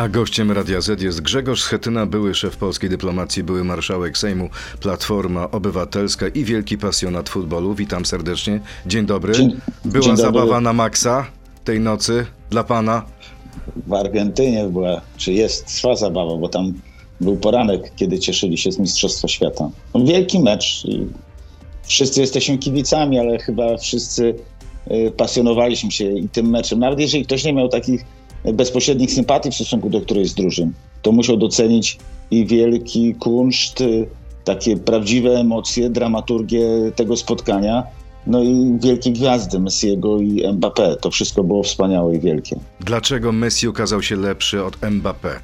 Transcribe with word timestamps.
A 0.00 0.08
gościem 0.08 0.50
Radia 0.52 0.80
Z 0.80 1.02
jest 1.02 1.20
Grzegorz 1.20 1.62
Schetyna, 1.62 2.06
były 2.06 2.34
szef 2.34 2.56
polskiej 2.56 2.90
dyplomacji, 2.90 3.42
były 3.42 3.64
marszałek 3.64 4.18
Sejmu, 4.18 4.48
Platforma 4.80 5.50
Obywatelska 5.50 6.28
i 6.28 6.44
wielki 6.44 6.78
pasjonat 6.78 7.28
futbolu. 7.28 7.74
Witam 7.74 8.06
serdecznie. 8.06 8.60
Dzień 8.86 9.06
dobry. 9.06 9.32
Dzień- 9.34 9.56
Była 9.84 10.04
dzień 10.04 10.16
dobry. 10.16 10.22
zabawa 10.22 10.60
na 10.60 10.72
maksa 10.72 11.26
tej 11.64 11.80
nocy 11.80 12.26
dla 12.50 12.64
pana. 12.64 13.02
w 13.86 13.92
Argentynie 13.94 14.64
była, 14.64 15.00
czy 15.16 15.32
jest, 15.32 15.66
trwa 15.66 15.96
zabawa, 15.96 16.36
bo 16.36 16.48
tam 16.48 16.72
był 17.20 17.36
poranek, 17.36 17.92
kiedy 17.96 18.18
cieszyli 18.18 18.58
się 18.58 18.72
z 18.72 18.78
Mistrzostwa 18.78 19.28
Świata. 19.28 19.70
No, 19.94 20.04
Wielki 20.04 20.40
mecz. 20.40 20.84
i 20.84 21.06
Wszyscy 21.82 22.20
jesteśmy 22.20 22.58
kibicami, 22.58 23.18
ale 23.18 23.38
chyba 23.38 23.76
wszyscy 23.76 24.34
y, 24.90 25.10
pasjonowaliśmy 25.16 25.90
się 25.90 26.12
i 26.12 26.28
tym 26.28 26.50
meczem. 26.50 26.78
Nawet 26.78 27.00
jeżeli 27.00 27.24
ktoś 27.26 27.44
nie 27.44 27.52
miał 27.52 27.68
takich 27.68 28.04
bezpośrednich 28.44 29.12
sympatii 29.12 29.50
w 29.50 29.54
stosunku 29.54 29.90
do 29.90 30.00
którejś 30.00 30.30
z 30.30 30.34
drużyn, 30.34 30.72
to 31.02 31.12
musiał 31.12 31.36
docenić 31.36 31.98
i 32.30 32.46
wielki 32.46 33.14
kunszt, 33.14 33.80
y, 33.80 34.06
takie 34.44 34.76
prawdziwe 34.76 35.30
emocje, 35.30 35.90
dramaturgię 35.90 36.66
tego 36.96 37.16
spotkania. 37.16 37.82
No 38.26 38.42
i 38.42 38.78
wielkie 38.82 39.10
gwiazdy 39.10 39.60
Messiego 39.60 40.18
i 40.18 40.42
Mbappé. 40.52 40.96
To 40.96 41.10
wszystko 41.10 41.44
było 41.44 41.62
wspaniałe 41.62 42.16
i 42.16 42.20
wielkie. 42.20 42.56
Dlaczego 42.80 43.32
Messi 43.32 43.68
okazał 43.68 44.02
się 44.02 44.16
lepszy 44.16 44.64
od 44.64 44.76
Mbappé? 44.76 45.38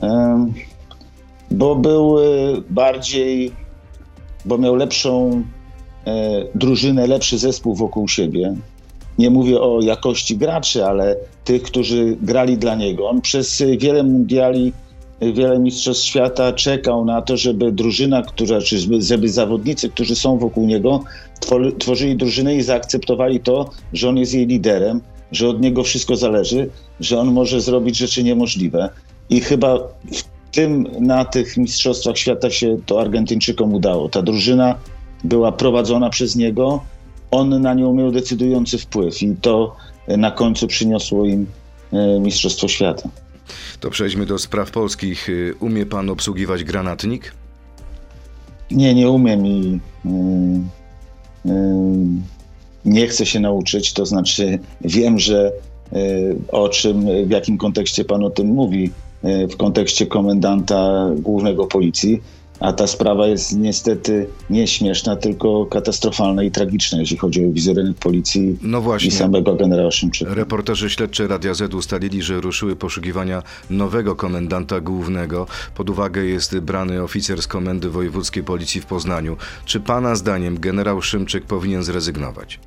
Em, 0.00 0.52
bo 1.50 1.76
był 1.76 2.18
e, 2.18 2.22
bardziej, 2.70 3.52
bo 4.44 4.58
miał 4.58 4.74
lepszą 4.74 5.42
e, 6.06 6.12
drużynę, 6.54 7.06
lepszy 7.06 7.38
zespół 7.38 7.74
wokół 7.74 8.08
siebie. 8.08 8.54
Nie 9.18 9.30
mówię 9.30 9.60
o 9.60 9.80
jakości 9.82 10.36
graczy, 10.36 10.84
ale 10.84 11.16
tych, 11.44 11.62
którzy 11.62 12.16
grali 12.22 12.58
dla 12.58 12.74
niego. 12.74 13.08
On 13.08 13.20
przez 13.20 13.62
wiele 13.78 14.02
mundiali, 14.02 14.72
wiele 15.20 15.58
mistrzostw 15.58 16.04
świata 16.04 16.52
czekał 16.52 17.04
na 17.04 17.22
to, 17.22 17.36
żeby 17.36 17.72
drużyna, 17.72 18.22
która, 18.22 18.60
czy 18.60 18.78
żeby- 18.78 19.28
zawodnicy, 19.28 19.88
którzy 19.88 20.16
są 20.16 20.38
wokół 20.38 20.66
niego, 20.66 21.04
twor- 21.40 21.76
tworzyli 21.78 22.16
drużynę 22.16 22.56
i 22.56 22.62
zaakceptowali 22.62 23.40
to, 23.40 23.70
że 23.92 24.08
on 24.08 24.16
jest 24.16 24.34
jej 24.34 24.46
liderem, 24.46 25.00
że 25.32 25.48
od 25.48 25.60
niego 25.60 25.82
wszystko 25.82 26.16
zależy, 26.16 26.68
że 27.00 27.18
on 27.18 27.32
może 27.32 27.60
zrobić 27.60 27.96
rzeczy 27.98 28.24
niemożliwe. 28.24 28.88
I 29.30 29.40
chyba 29.40 29.78
w 30.12 30.24
tym, 30.52 30.86
na 31.00 31.24
tych 31.24 31.56
mistrzostwach 31.56 32.18
świata 32.18 32.50
się 32.50 32.78
to 32.86 33.00
Argentyńczykom 33.00 33.74
udało. 33.74 34.08
Ta 34.08 34.22
drużyna 34.22 34.74
była 35.24 35.52
prowadzona 35.52 36.10
przez 36.10 36.36
niego, 36.36 36.82
on 37.32 37.60
na 37.62 37.74
nią 37.74 37.94
miał 37.94 38.12
decydujący 38.12 38.78
wpływ 38.78 39.22
i 39.22 39.36
to 39.40 39.76
na 40.08 40.30
końcu 40.30 40.66
przyniosło 40.66 41.26
im 41.26 41.46
e, 41.92 42.20
Mistrzostwo 42.20 42.68
Świata. 42.68 43.08
To 43.80 43.90
przejdźmy 43.90 44.26
do 44.26 44.38
spraw 44.38 44.70
polskich. 44.70 45.28
Umie 45.60 45.86
pan 45.86 46.10
obsługiwać 46.10 46.64
granatnik? 46.64 47.34
Nie, 48.70 48.94
nie 48.94 49.10
umiem 49.10 49.46
i 49.46 49.80
y, 50.06 50.08
y, 51.46 51.50
nie 52.84 53.08
chcę 53.08 53.26
się 53.26 53.40
nauczyć. 53.40 53.92
To 53.92 54.06
znaczy, 54.06 54.58
wiem, 54.80 55.18
że 55.18 55.52
y, 55.92 56.36
o 56.52 56.68
czym, 56.68 57.26
w 57.26 57.30
jakim 57.30 57.58
kontekście 57.58 58.04
pan 58.04 58.24
o 58.24 58.30
tym 58.30 58.46
mówi, 58.46 58.90
w 59.50 59.56
kontekście 59.56 60.06
komendanta 60.06 61.10
głównego 61.16 61.66
policji. 61.66 62.22
A 62.62 62.72
ta 62.72 62.86
sprawa 62.86 63.26
jest 63.26 63.56
niestety 63.56 64.26
nie 64.50 64.66
śmieszna, 64.66 65.16
tylko 65.16 65.66
katastrofalna 65.66 66.42
i 66.42 66.50
tragiczna, 66.50 67.00
jeśli 67.00 67.16
chodzi 67.16 67.46
o 67.46 67.52
wizerunek 67.52 67.96
policji 67.96 68.58
No 68.62 68.82
i 69.06 69.10
samego 69.10 69.54
generała 69.54 69.90
Szymczyka. 69.90 70.34
Reporterzy 70.34 70.90
śledczy 70.90 71.28
Radia 71.28 71.54
Z 71.54 71.74
ustalili, 71.74 72.22
że 72.22 72.40
ruszyły 72.40 72.76
poszukiwania 72.76 73.42
nowego 73.70 74.16
komendanta 74.16 74.80
głównego. 74.80 75.46
Pod 75.74 75.90
uwagę 75.90 76.24
jest 76.24 76.58
brany 76.58 77.02
oficer 77.02 77.42
z 77.42 77.46
Komendy 77.46 77.90
Wojewódzkiej 77.90 78.42
Policji 78.42 78.80
w 78.80 78.86
Poznaniu. 78.86 79.36
Czy 79.64 79.80
pana 79.80 80.14
zdaniem 80.14 80.60
generał 80.60 81.02
Szymczyk 81.02 81.44
powinien 81.44 81.82
zrezygnować? 81.82 82.60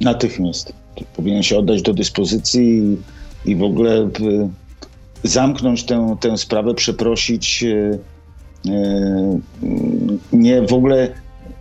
Natychmiast. 0.00 0.72
Powinien 1.16 1.42
się 1.42 1.58
oddać 1.58 1.82
do 1.82 1.94
dyspozycji 1.94 2.98
i, 3.44 3.50
i 3.50 3.56
w 3.56 3.62
ogóle 3.62 4.10
zamknąć 5.24 5.84
tę, 5.84 6.16
tę 6.20 6.38
sprawę, 6.38 6.74
przeprosić, 6.74 7.62
y, 7.62 7.98
nie 10.32 10.62
w 10.62 10.72
ogóle 10.72 11.08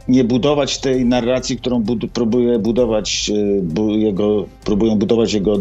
nie 0.07 0.23
budować 0.23 0.77
tej 0.77 1.05
narracji, 1.05 1.57
którą 1.57 1.83
bud- 1.83 2.07
próbuje 2.13 2.59
budować 2.59 3.31
y, 3.35 3.61
bu, 3.63 3.89
jego, 3.89 4.45
próbują 4.65 4.95
budować 4.95 5.33
jego 5.33 5.57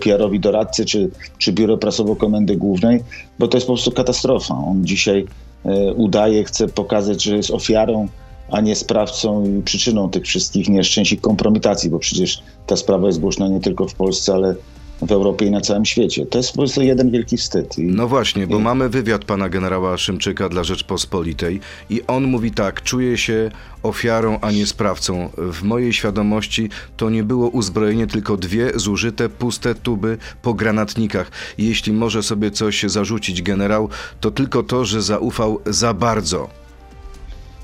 PR-owi 0.00 0.40
doradcy 0.40 0.84
czy, 0.84 1.10
czy 1.38 1.52
biuro 1.52 1.78
prasowo 1.78 2.16
komendy 2.16 2.56
głównej, 2.56 3.00
bo 3.38 3.48
to 3.48 3.56
jest 3.56 3.66
po 3.66 3.72
prostu 3.72 3.92
katastrofa. 3.92 4.54
On 4.54 4.86
dzisiaj 4.86 5.26
y, 5.66 5.94
udaje, 5.94 6.44
chce 6.44 6.68
pokazać, 6.68 7.22
że 7.22 7.36
jest 7.36 7.50
ofiarą 7.50 8.08
a 8.50 8.60
nie 8.60 8.76
sprawcą 8.76 9.44
i 9.44 9.62
przyczyną 9.62 10.10
tych 10.10 10.24
wszystkich 10.24 10.68
nieszczęść 10.68 11.12
i 11.12 11.18
kompromitacji, 11.18 11.90
bo 11.90 11.98
przecież 11.98 12.42
ta 12.66 12.76
sprawa 12.76 13.06
jest 13.06 13.20
głośna 13.20 13.48
nie 13.48 13.60
tylko 13.60 13.88
w 13.88 13.94
Polsce, 13.94 14.34
ale 14.34 14.54
w 15.02 15.12
Europie 15.12 15.46
i 15.46 15.50
na 15.50 15.60
całym 15.60 15.84
świecie. 15.84 16.26
To 16.26 16.38
jest 16.38 16.50
po 16.52 16.58
prostu 16.58 16.82
jeden 16.82 17.10
wielki 17.10 17.36
wstyd. 17.36 17.78
I 17.78 17.82
No 17.82 18.08
właśnie, 18.08 18.46
bo 18.46 18.58
I- 18.58 18.62
mamy 18.62 18.88
wywiad 18.88 19.24
pana 19.24 19.48
generała 19.48 19.96
Szymczyka 19.98 20.48
dla 20.48 20.64
Rzeczpospolitej 20.64 21.60
i 21.90 22.00
on 22.06 22.24
mówi 22.24 22.50
tak, 22.50 22.82
czuję 22.82 23.18
się 23.18 23.50
ofiarą, 23.82 24.38
a 24.40 24.50
nie 24.50 24.66
sprawcą. 24.66 25.30
W 25.38 25.62
mojej 25.62 25.92
świadomości 25.92 26.68
to 26.96 27.10
nie 27.10 27.22
było 27.22 27.48
uzbrojenie, 27.48 28.06
tylko 28.06 28.36
dwie 28.36 28.72
zużyte, 28.78 29.28
puste 29.28 29.74
tuby 29.74 30.18
po 30.42 30.54
granatnikach. 30.54 31.30
Jeśli 31.58 31.92
może 31.92 32.22
sobie 32.22 32.50
coś 32.50 32.82
zarzucić 32.82 33.42
generał, 33.42 33.88
to 34.20 34.30
tylko 34.30 34.62
to, 34.62 34.84
że 34.84 35.02
zaufał 35.02 35.60
za 35.66 35.94
bardzo. 35.94 36.48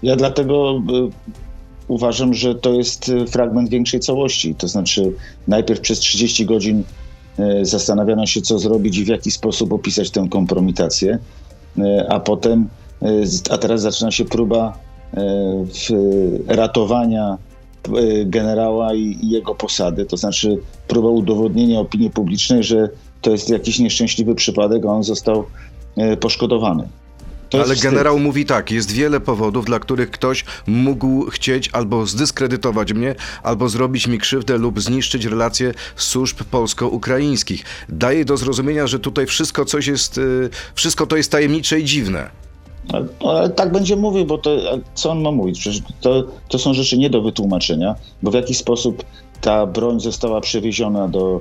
Ja 0.03 0.16
dlatego 0.16 0.82
y, 1.09 1.10
uważam, 1.88 2.34
że 2.34 2.55
to 2.55 2.72
jest 2.72 3.09
y, 3.09 3.26
fragment 3.26 3.69
większej 3.70 4.00
całości. 4.00 4.55
To 4.55 4.69
znaczy, 4.69 5.12
najpierw 5.49 5.81
przez 5.81 5.99
30 5.99 6.47
godzin 6.47 6.84
zastanawiano 7.62 8.26
się, 8.26 8.41
co 8.41 8.59
zrobić 8.59 8.99
i 8.99 9.04
w 9.04 9.09
jaki 9.09 9.31
sposób 9.31 9.72
opisać 9.72 10.10
tę 10.10 10.26
kompromitację, 10.31 11.19
y, 11.78 12.09
a 12.09 12.21
potem, 12.21 12.69
z- 13.25 13.50
a 13.50 13.59
teraz 13.59 13.81
zaczyna 13.81 14.10
się 14.10 14.25
próba 14.25 14.78
ratowania 16.47 17.38
generała 18.26 18.94
i, 18.94 19.28
jego 19.28 19.54
posady. 19.54 20.04
To 20.04 20.16
znaczy, 20.16 20.59
próba 20.88 21.09
udowodnienia 21.09 21.81
opinii 21.81 22.10
publicznej, 22.10 22.62
że 22.65 22.88
to 23.22 23.31
jest 23.31 23.50
jakiś 23.50 23.78
nieszczęśliwy 23.78 24.34
przypadek, 24.34 24.84
a 24.84 24.88
on 24.88 25.03
został 25.05 25.44
poszkodowany. 26.20 26.88
Ale 27.53 27.75
wstyd. 27.75 27.91
generał 27.91 28.19
mówi 28.19 28.47
tak, 28.47 28.70
jest 28.70 28.92
wiele 28.92 29.20
powodów, 29.20 29.64
dla 29.64 29.78
których 29.78 30.10
ktoś 30.10 30.44
mógł 30.66 31.31
chcieć 31.31 31.70
albo 31.72 32.06
zdyskredytować 32.06 32.92
mnie, 32.92 33.14
albo 33.42 33.69
zrobić 33.69 34.06
mi 34.06 34.19
krzywdę 34.19 34.59
lub 34.59 34.81
zniszczyć 34.81 35.25
relacje 35.25 35.75
służb 35.97 36.37
polsko-ukraińskich. 36.50 37.64
Daje 37.88 38.25
do 38.25 38.37
zrozumienia, 38.37 38.87
że 38.87 38.98
tutaj 38.98 39.26
wszystko 39.26 39.64
coś 39.64 39.87
jest, 39.87 40.19
y, 40.19 40.50
wszystko 40.75 41.06
to 41.06 41.16
jest 41.16 41.31
tajemnicze 41.31 41.81
i 41.81 41.84
dziwne. 41.84 42.31
Ale, 42.92 43.06
ale 43.20 43.50
tak 43.50 43.72
będzie 43.72 43.97
mówił, 43.97 44.25
bo 44.25 44.38
to, 44.38 44.50
co 44.94 45.10
on 45.10 45.22
ma 45.22 45.31
mówić? 45.31 45.60
Przecież 45.60 45.82
to, 46.00 46.25
to 46.48 46.58
są 46.58 46.75
rzeczy 46.75 46.98
nie 46.98 47.10
do 47.10 47.22
wytłumaczenia, 47.22 47.94
bo 48.22 48.31
w 48.31 48.34
jaki 48.34 48.54
sposób 48.54 49.04
ta 49.41 49.66
broń 49.66 50.00
została 50.00 50.41
przewieziona 50.41 51.08
do, 51.08 51.41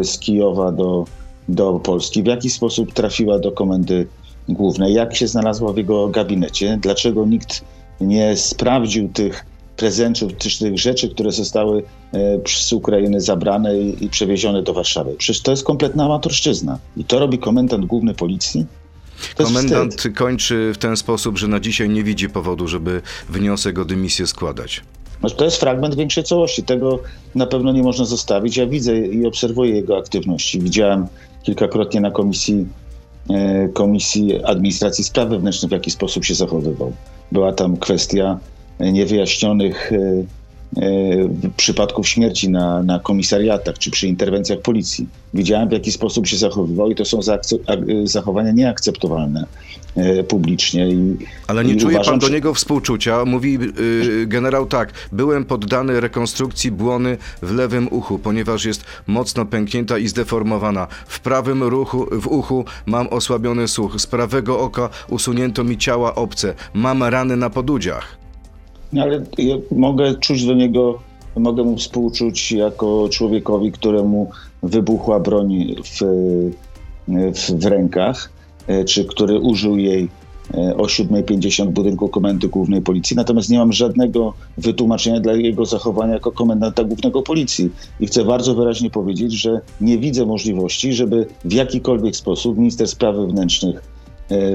y, 0.00 0.04
z 0.04 0.18
Kijowa 0.18 0.72
do, 0.72 1.04
do 1.48 1.72
Polski, 1.72 2.22
w 2.22 2.26
jaki 2.26 2.50
sposób 2.50 2.92
trafiła 2.92 3.38
do 3.38 3.52
komendy 3.52 4.06
głównej, 4.54 4.94
jak 4.94 5.16
się 5.16 5.26
znalazła 5.26 5.72
w 5.72 5.76
jego 5.76 6.08
gabinecie, 6.08 6.78
dlaczego 6.82 7.26
nikt 7.26 7.64
nie 8.00 8.36
sprawdził 8.36 9.08
tych 9.08 9.44
prezentów, 9.76 10.32
też 10.32 10.58
tych 10.58 10.78
rzeczy, 10.78 11.08
które 11.08 11.32
zostały 11.32 11.82
e, 12.14 12.40
z 12.46 12.72
Ukrainy 12.72 13.20
zabrane 13.20 13.78
i, 13.78 14.08
przewiezione 14.08 14.62
do 14.62 14.72
Warszawy. 14.74 15.14
Przecież 15.18 15.42
to 15.42 15.50
jest 15.50 15.64
kompletna 15.64 16.04
amatorszczyzna. 16.04 16.78
I 16.96 17.04
to 17.04 17.18
robi 17.18 17.38
komendant 17.38 17.86
główny 17.86 18.14
policji? 18.14 18.66
Komendant 19.36 19.94
wstyd. 19.94 20.16
kończy 20.16 20.72
w 20.74 20.78
ten 20.78 20.96
sposób, 20.96 21.38
że 21.38 21.48
na 21.48 21.60
dzisiaj 21.60 21.88
nie 21.88 22.04
widzi 22.04 22.28
powodu, 22.28 22.68
żeby 22.68 23.02
wniosek 23.28 23.78
o 23.78 23.84
dymisję 23.84 24.26
składać. 24.26 24.82
To 25.36 25.44
jest 25.44 25.56
fragment 25.56 25.94
większej 25.94 26.24
całości. 26.24 26.62
Tego 26.62 26.98
na 27.34 27.46
pewno 27.46 27.72
nie 27.72 27.82
można 27.82 28.04
zostawić. 28.04 28.56
Ja 28.56 28.66
widzę 28.66 28.98
i 28.98 29.26
obserwuję 29.26 29.74
jego 29.74 29.98
aktywności. 29.98 30.60
Widziałem 30.60 31.06
kilkakrotnie 31.42 32.00
na 32.00 32.10
komisji, 32.10 32.66
komisji 33.72 34.44
Administracji 34.44 35.04
Spraw 35.04 35.28
Wewnętrznych, 35.28 35.70
w 35.70 35.72
jaki 35.72 35.90
sposób 35.90 36.24
się 36.24 36.34
zachowywał. 36.34 36.92
Była 37.32 37.52
tam 37.52 37.76
kwestia 37.76 38.38
e, 38.78 38.92
niewyjaśnionych 38.92 39.92
przypadków 41.56 42.08
śmierci 42.08 42.48
na, 42.50 42.82
na 42.82 42.98
komisariatach 42.98 43.78
czy 43.78 43.90
przy 43.90 44.06
interwencjach 44.08 44.58
policji. 44.60 45.08
Widziałem, 45.34 45.68
w 45.68 45.72
jaki 45.72 45.92
sposób 45.92 46.26
się 46.26 46.36
zachowywał 46.36 46.90
i 46.90 46.94
to 46.94 47.04
są 47.04 47.20
zachowania 48.04 48.50
nieakceptowalne 48.52 49.46
e, 49.96 50.22
publicznie. 50.24 50.88
I, 50.88 51.16
Ale 51.46 51.64
nie 51.64 51.74
i 51.74 51.76
czuje 51.76 51.94
uważam, 51.94 52.12
pan 52.12 52.18
do 52.20 52.26
że- 52.26 52.32
niego 52.32 52.54
współczucia? 52.54 53.24
Mówi 53.24 53.58
y, 54.22 54.26
generał 54.26 54.66
tak, 54.66 54.92
byłem 55.12 55.44
poddany 55.44 56.00
rekonstrukcji 56.00 56.70
błony 56.70 57.18
w 57.42 57.54
lewym 57.54 57.88
uchu, 57.90 58.18
ponieważ 58.18 58.64
jest 58.64 58.84
mocno 59.06 59.46
pęknięta 59.46 59.98
i 59.98 60.08
zdeformowana. 60.08 60.86
W 61.06 61.20
prawym 61.20 61.62
ruchu, 61.62 62.06
w 62.12 62.26
uchu 62.26 62.64
mam 62.86 63.08
osłabiony 63.08 63.68
słuch, 63.68 64.00
z 64.00 64.06
prawego 64.06 64.60
oka 64.60 64.88
usunięto 65.08 65.64
mi 65.64 65.78
ciała 65.78 66.14
obce, 66.14 66.54
mam 66.74 67.02
rany 67.02 67.36
na 67.36 67.50
podudziach. 67.50 68.19
No, 68.92 69.02
ale 69.02 69.24
ja 69.38 69.56
mogę 69.70 70.14
czuć 70.14 70.46
do 70.46 70.54
niego, 70.54 70.98
mogę 71.36 71.62
mu 71.62 71.76
współczuć 71.76 72.52
jako 72.52 73.08
człowiekowi, 73.10 73.72
któremu 73.72 74.30
wybuchła 74.62 75.20
broń 75.20 75.74
w, 75.84 76.00
w, 77.08 77.60
w 77.60 77.66
rękach, 77.66 78.32
e, 78.66 78.84
czy 78.84 79.04
który 79.04 79.38
użył 79.38 79.76
jej 79.76 80.08
e, 80.54 80.76
o 80.76 80.82
7.50 80.82 81.66
w 81.66 81.70
budynku 81.70 82.08
Komendy 82.08 82.48
Głównej 82.48 82.82
Policji. 82.82 83.16
Natomiast 83.16 83.50
nie 83.50 83.58
mam 83.58 83.72
żadnego 83.72 84.34
wytłumaczenia 84.58 85.20
dla 85.20 85.32
jego 85.32 85.66
zachowania 85.66 86.14
jako 86.14 86.32
komendanta 86.32 86.84
głównego 86.84 87.22
Policji. 87.22 87.70
I 88.00 88.06
chcę 88.06 88.24
bardzo 88.24 88.54
wyraźnie 88.54 88.90
powiedzieć, 88.90 89.32
że 89.32 89.60
nie 89.80 89.98
widzę 89.98 90.26
możliwości, 90.26 90.92
żeby 90.92 91.26
w 91.44 91.52
jakikolwiek 91.52 92.16
sposób 92.16 92.58
minister 92.58 92.88
spraw 92.88 93.16
wewnętrznych 93.16 93.89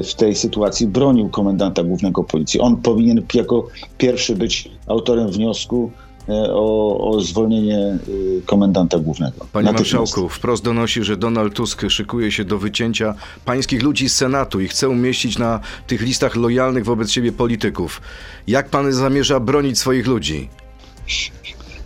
w 0.03 0.13
tej 0.13 0.35
sytuacji 0.35 0.87
bronił 0.87 1.29
komendanta 1.29 1.83
głównego 1.83 2.23
policji. 2.23 2.59
On 2.59 2.77
powinien 2.77 3.21
jako 3.33 3.67
pierwszy 3.97 4.35
być 4.35 4.69
autorem 4.87 5.31
wniosku 5.31 5.91
e, 6.29 6.33
o, 6.53 6.97
o 7.11 7.21
zwolnienie 7.21 7.77
e, 7.77 7.97
komendanta 8.45 8.99
głównego. 8.99 9.47
Panie 9.53 9.71
marszałku, 9.71 10.29
wprost 10.29 10.63
donosi, 10.63 11.03
że 11.03 11.17
Donald 11.17 11.53
Tusk 11.53 11.81
szykuje 11.89 12.31
się 12.31 12.45
do 12.45 12.57
wycięcia 12.57 13.15
pańskich 13.45 13.83
ludzi 13.83 14.09
z 14.09 14.15
Senatu 14.15 14.61
i 14.61 14.67
chce 14.67 14.89
umieścić 14.89 15.37
na 15.37 15.59
tych 15.87 16.01
listach 16.01 16.35
lojalnych 16.35 16.85
wobec 16.85 17.11
siebie 17.11 17.31
polityków. 17.31 18.01
Jak 18.47 18.69
pan 18.69 18.93
zamierza 18.93 19.39
bronić 19.39 19.79
swoich 19.79 20.07
ludzi? 20.07 20.49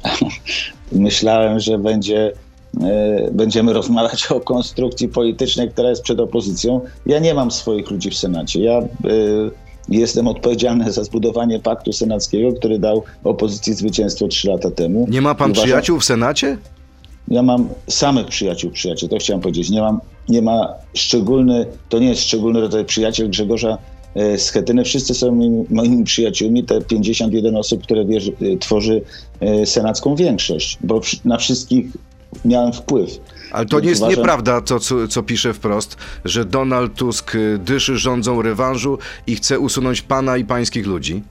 Myślałem, 0.91 1.59
że 1.59 1.77
będzie, 1.77 2.33
e, 2.33 2.48
będziemy 3.31 3.73
rozmawiać 3.73 4.27
o 4.31 4.39
konstrukcji 4.39 5.07
politycznej, 5.07 5.69
która 5.69 5.89
jest 5.89 6.01
przed 6.01 6.19
opozycją. 6.19 6.81
Ja 7.05 7.19
nie 7.19 7.33
mam 7.33 7.51
swoich 7.51 7.91
ludzi 7.91 8.09
w 8.09 8.17
Senacie. 8.17 8.63
Ja 8.63 8.77
e, 8.77 8.87
jestem 9.89 10.27
odpowiedzialny 10.27 10.91
za 10.91 11.03
zbudowanie 11.03 11.59
paktu 11.59 11.93
senackiego, 11.93 12.53
który 12.53 12.79
dał 12.79 13.03
opozycji 13.23 13.73
zwycięstwo 13.73 14.27
trzy 14.27 14.47
lata 14.47 14.71
temu. 14.71 15.07
Nie 15.09 15.21
ma 15.21 15.35
pan 15.35 15.51
Uważam- 15.51 15.63
przyjaciół 15.63 15.99
w 15.99 16.05
Senacie? 16.05 16.57
Ja 17.27 17.41
mam 17.43 17.69
samych 17.87 18.27
przyjaciół, 18.27 18.71
przyjaciół, 18.71 19.09
to 19.09 19.17
chciałem 19.17 19.41
powiedzieć. 19.41 19.69
Nie, 19.69 19.81
mam, 19.81 19.99
nie 20.29 20.41
ma 20.41 20.73
szczególny, 20.93 21.65
to 21.89 21.99
nie 21.99 22.09
jest 22.09 22.21
szczególny 22.21 22.61
rodzaj 22.61 22.85
przyjaciel 22.85 23.29
Grzegorza 23.29 23.77
e, 24.15 24.37
Schetyny. 24.37 24.83
Wszyscy 24.83 25.13
są 25.13 25.31
moimi, 25.31 25.65
moimi 25.69 26.03
przyjaciółmi, 26.03 26.63
te 26.63 26.81
51 26.81 27.55
osób, 27.55 27.83
które 27.83 28.05
wierzy, 28.05 28.31
e, 28.41 28.57
tworzy 28.57 29.01
e, 29.39 29.65
senacką 29.65 30.15
większość, 30.15 30.77
bo 30.81 31.01
na 31.25 31.37
wszystkich 31.37 31.85
miałem 32.45 32.73
wpływ. 32.73 33.19
Ale 33.51 33.65
to 33.65 33.75
Więc 33.77 33.83
nie 33.83 33.89
jest 33.89 34.01
uważam- 34.01 34.17
nieprawda, 34.19 34.61
to 34.61 34.79
co, 34.79 35.07
co 35.07 35.23
pisze 35.23 35.53
wprost, 35.53 35.97
że 36.25 36.45
Donald 36.45 36.93
Tusk 36.93 37.35
y, 37.35 37.57
dyszy 37.65 37.97
rządzą 37.97 38.41
rewanżu 38.41 38.97
i 39.27 39.35
chce 39.35 39.59
usunąć 39.59 40.01
pana 40.01 40.37
i 40.37 40.45
pańskich 40.45 40.87
ludzi. 40.87 41.23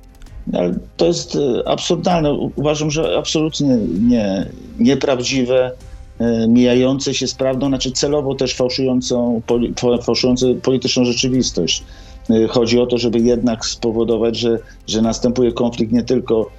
Ale 0.52 0.74
to 0.96 1.06
jest 1.06 1.36
e, 1.36 1.68
absurdalne. 1.68 2.32
Uważam, 2.56 2.90
że 2.90 3.18
absolutnie 3.18 3.76
nie, 4.00 4.46
nieprawdziwe, 4.78 5.72
e, 6.18 6.48
mijające 6.48 7.14
się 7.14 7.26
z 7.26 7.34
prawdą, 7.34 7.68
znaczy 7.68 7.92
celowo 7.92 8.34
też 8.34 8.54
fałszującą, 8.54 9.42
poli, 9.46 9.74
fa- 9.80 10.02
fałszujące 10.02 10.54
polityczną 10.54 11.04
rzeczywistość. 11.04 11.84
Chodzi 12.48 12.78
o 12.80 12.86
to, 12.86 12.98
żeby 12.98 13.18
jednak 13.18 13.64
spowodować, 13.66 14.36
że, 14.38 14.58
że 14.86 15.02
następuje 15.02 15.52
konflikt 15.52 15.92
nie 15.92 16.02
tylko 16.02 16.50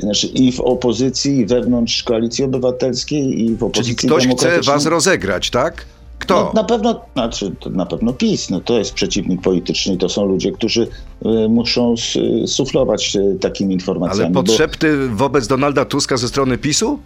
znaczy 0.00 0.26
i 0.26 0.52
w 0.52 0.60
opozycji, 0.60 1.36
i 1.38 1.46
wewnątrz 1.46 2.02
koalicji 2.02 2.44
obywatelskiej, 2.44 3.40
i 3.40 3.56
w 3.56 3.62
opozycji 3.64 3.96
Czyli 3.96 4.08
ktoś 4.08 4.26
chce 4.26 4.60
was 4.62 4.86
rozegrać, 4.86 5.50
tak? 5.50 5.86
Kto? 6.18 6.34
No, 6.54 6.62
na 6.62 6.64
pewno, 6.64 7.00
znaczy, 7.12 7.52
na 7.70 7.86
pewno 7.86 8.12
PiS, 8.12 8.50
no, 8.50 8.60
to 8.60 8.78
jest 8.78 8.92
przeciwnik 8.94 9.42
polityczny 9.42 9.94
i 9.94 9.98
to 9.98 10.08
są 10.08 10.26
ludzie, 10.26 10.52
którzy 10.52 10.88
e, 11.24 11.48
muszą 11.48 11.92
s- 11.92 12.18
suflować 12.46 13.16
e, 13.16 13.34
takimi 13.40 13.74
informacjami. 13.74 14.24
Ale 14.24 14.30
bo- 14.30 14.42
podszepty 14.42 15.08
wobec 15.08 15.46
Donalda 15.46 15.84
Tuska 15.84 16.16
ze 16.16 16.28
strony 16.28 16.58
PiSu? 16.58 16.98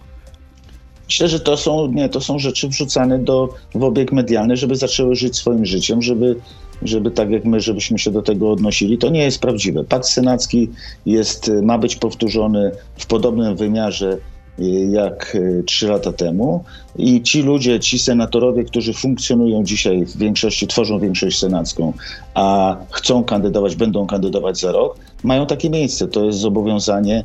Myślę, 1.07 1.27
że 1.27 1.39
to 1.39 1.57
są, 1.57 1.87
nie, 1.91 2.09
to 2.09 2.21
są 2.21 2.39
rzeczy 2.39 2.67
wrzucane 2.67 3.19
do, 3.19 3.49
w 3.75 3.83
obieg 3.83 4.11
medialny, 4.11 4.57
żeby 4.57 4.75
zaczęły 4.75 5.15
żyć 5.15 5.35
swoim 5.37 5.65
życiem, 5.65 6.01
żeby, 6.01 6.35
żeby 6.81 7.11
tak 7.11 7.29
jak 7.29 7.45
my, 7.45 7.59
żebyśmy 7.59 7.99
się 7.99 8.11
do 8.11 8.21
tego 8.21 8.51
odnosili. 8.51 8.97
To 8.97 9.09
nie 9.09 9.23
jest 9.23 9.39
prawdziwe. 9.39 9.83
Pakt 9.83 10.05
senacki 10.05 10.69
jest, 11.05 11.51
ma 11.61 11.77
być 11.77 11.95
powtórzony 11.95 12.71
w 12.97 13.05
podobnym 13.05 13.55
wymiarze 13.55 14.17
y, 14.59 14.63
jak 14.91 15.35
y, 15.35 15.63
trzy 15.67 15.87
lata 15.87 16.13
temu 16.13 16.63
i 16.95 17.21
ci 17.21 17.41
ludzie, 17.41 17.79
ci 17.79 17.99
senatorowie, 17.99 18.63
którzy 18.63 18.93
funkcjonują 18.93 19.63
dzisiaj 19.63 20.05
w 20.05 20.17
większości, 20.17 20.67
tworzą 20.67 20.99
większość 20.99 21.39
senacką, 21.39 21.93
a 22.33 22.77
chcą 22.91 23.23
kandydować, 23.23 23.75
będą 23.75 24.07
kandydować 24.07 24.59
za 24.59 24.71
rok, 24.71 24.97
mają 25.23 25.45
takie 25.45 25.69
miejsce. 25.69 26.07
To 26.07 26.25
jest 26.25 26.39
zobowiązanie 26.39 27.23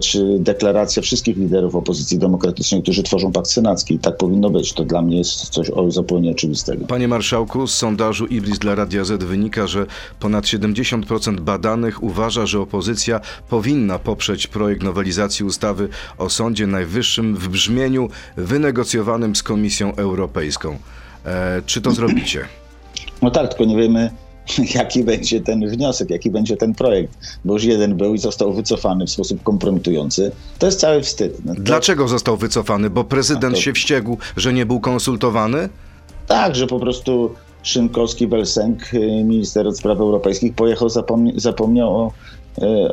czy 0.00 0.36
deklaracja 0.38 1.02
wszystkich 1.02 1.36
liderów 1.36 1.74
opozycji 1.74 2.18
demokratycznej, 2.18 2.82
którzy 2.82 3.02
tworzą 3.02 3.32
pakt 3.32 3.48
senacki. 3.48 3.94
I 3.94 3.98
tak 3.98 4.16
powinno 4.16 4.50
być. 4.50 4.72
To 4.72 4.84
dla 4.84 5.02
mnie 5.02 5.18
jest 5.18 5.48
coś 5.48 5.70
o 5.70 5.90
zupełnie 5.90 6.30
oczywistego. 6.30 6.86
Panie 6.86 7.08
marszałku, 7.08 7.66
z 7.66 7.74
sondażu 7.74 8.26
Ibris 8.26 8.58
dla 8.58 8.74
Radia 8.74 9.04
Z 9.04 9.24
wynika, 9.24 9.66
że 9.66 9.86
ponad 10.20 10.44
70% 10.44 11.40
badanych 11.40 12.02
uważa, 12.02 12.46
że 12.46 12.60
opozycja 12.60 13.20
powinna 13.48 13.98
poprzeć 13.98 14.46
projekt 14.46 14.82
nowelizacji 14.82 15.44
ustawy 15.44 15.88
o 16.18 16.30
Sądzie 16.30 16.66
Najwyższym 16.66 17.36
w 17.36 17.48
brzmieniu 17.48 18.08
wynegocjowanym 18.36 19.36
z 19.36 19.42
Komisją 19.42 19.94
Europejską. 19.94 20.78
E, 21.24 21.62
czy 21.66 21.80
to 21.80 21.90
zrobicie? 21.90 22.44
No 23.22 23.30
tak, 23.30 23.48
tylko 23.48 23.64
nie 23.64 23.76
wiemy, 23.76 24.10
jaki 24.74 25.04
będzie 25.04 25.40
ten 25.40 25.68
wniosek, 25.70 26.10
jaki 26.10 26.30
będzie 26.30 26.56
ten 26.56 26.74
projekt, 26.74 27.12
bo 27.44 27.52
już 27.54 27.64
jeden 27.64 27.96
był 27.96 28.14
i 28.14 28.18
został 28.18 28.52
wycofany 28.52 29.06
w 29.06 29.10
sposób 29.10 29.42
kompromitujący. 29.42 30.32
To 30.58 30.66
jest 30.66 30.80
cały 30.80 31.02
wstyd. 31.02 31.44
No 31.44 31.54
to- 31.54 31.60
Dlaczego 31.60 32.08
został 32.08 32.36
wycofany? 32.36 32.90
Bo 32.90 33.04
prezydent 33.04 33.54
to- 33.54 33.60
się 33.60 33.72
wściekł, 33.72 34.18
że 34.36 34.52
nie 34.52 34.66
był 34.66 34.80
konsultowany? 34.80 35.68
Tak, 36.26 36.56
że 36.56 36.66
po 36.66 36.80
prostu 36.80 37.30
Szynkowski, 37.62 38.26
Welsenk, 38.26 38.94
y, 38.94 38.98
minister 39.24 39.66
od 39.66 39.78
spraw 39.78 39.98
europejskich, 40.00 40.54
pojechał, 40.54 40.88
zapomniał 41.36 41.96
o, 41.96 42.12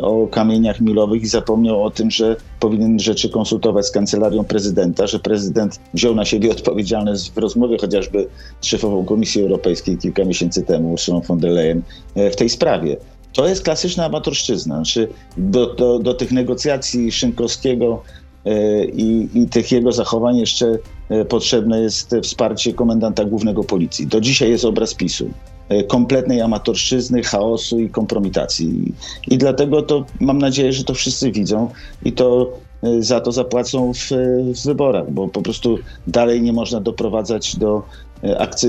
o 0.02 0.28
kamieniach 0.28 0.82
milowych 0.82 1.24
i 1.24 1.28
zapomniał 1.28 1.84
o 1.84 1.92
tym, 1.92 2.12
że 2.12 2.36
powinien 2.60 3.00
rzeczy 3.00 3.30
konsultować 3.30 3.86
z 3.86 3.92
kancelarią 3.92 4.44
prezydenta, 4.44 5.08
że 5.08 5.20
prezydent 5.20 5.80
wziął 5.94 6.16
na 6.16 6.26
siebie 6.26 6.52
odpowiedzialność 6.52 7.32
w 7.32 7.38
rozmowie 7.38 7.78
chociażby 7.78 8.28
z 8.62 8.66
szefową 8.66 9.06
Komisji 9.06 9.42
Europejskiej 9.42 9.98
kilka 9.98 10.26
miesięcy 10.26 10.64
temu, 10.64 10.94
Ursulą 10.94 11.22
von 11.22 11.40
der 11.40 11.52
Leyen, 11.52 11.82
y, 12.18 12.32
w 12.32 12.36
tej 12.36 12.50
sprawie. 12.50 12.98
To 13.34 13.48
jest 13.48 13.64
klasyczna 13.64 14.06
amatorszczyzna. 14.06 14.76
Znaczy 14.76 15.08
do, 15.38 15.74
do, 15.74 16.00
do 16.00 16.14
tych 16.14 16.32
negocjacji 16.32 17.12
Szynkowskiego 17.12 18.04
e, 18.46 18.86
i, 18.86 19.30
i 19.34 19.48
tych 19.48 19.72
jego 19.72 19.92
zachowań 19.92 20.38
jeszcze 20.38 20.78
e, 21.10 21.26
potrzebne 21.26 21.82
jest 21.82 22.16
wsparcie 22.24 22.74
komendanta 22.74 23.26
głównego 23.26 23.64
policji. 23.64 24.08
Do 24.08 24.22
dzisiaj 24.22 24.50
jest 24.50 24.66
obraz 24.66 24.94
PiSu. 24.94 25.30
E, 25.70 25.84
Kompletnej 25.84 26.42
amatorszczyzny, 26.42 27.24
chaosu 27.24 27.80
i 27.80 27.90
kompromitacji. 27.90 28.94
I 29.28 29.38
dlatego 29.38 29.82
to 29.82 30.06
mam 30.20 30.38
nadzieję, 30.38 30.74
że 30.74 30.84
to 30.84 30.94
wszyscy 30.94 31.32
widzą 31.32 31.70
i 32.06 32.12
to 32.12 32.54
e, 32.84 33.02
za 33.02 33.22
to 33.22 33.32
zapłacą 33.32 33.94
w, 33.94 34.10
w 34.56 34.66
wyborach, 34.66 35.12
bo 35.12 35.28
po 35.28 35.42
prostu 35.42 35.80
dalej 36.08 36.42
nie 36.42 36.54
można 36.54 36.80
doprowadzać 36.80 37.56
do 37.56 37.78
e, 37.78 38.13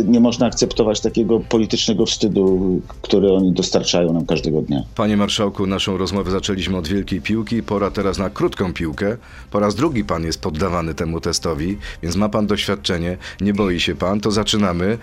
nie 0.04 0.20
można 0.20 0.46
akceptować 0.46 1.00
takiego 1.00 1.40
politycznego 1.40 2.06
wstydu, 2.06 2.80
który 3.02 3.32
oni 3.32 3.52
dostarczają 3.52 4.12
nam 4.12 4.26
każdego 4.26 4.62
dnia. 4.62 4.82
Panie 4.94 5.16
marszałku, 5.16 5.66
naszą 5.66 5.96
rozmowę 5.96 6.30
zaczęliśmy 6.30 6.76
od 6.76 6.88
wielkiej 6.88 7.20
piłki, 7.20 7.62
pora 7.62 7.90
teraz 7.90 8.18
na 8.18 8.30
krótką 8.30 8.73
piłkę. 8.73 9.16
Po 9.50 9.61
raz 9.61 9.75
drugi 9.75 10.04
pan 10.04 10.25
jest 10.25 10.40
poddawany 10.40 10.94
temu 10.94 11.20
testowi, 11.20 11.78
więc 12.02 12.16
ma 12.16 12.28
pan 12.28 12.46
doświadczenie, 12.46 13.16
nie 13.40 13.54
boi 13.54 13.80
się 13.80 13.94
pan, 13.94 14.20
to 14.20 14.30
zaczynamy. 14.30 14.99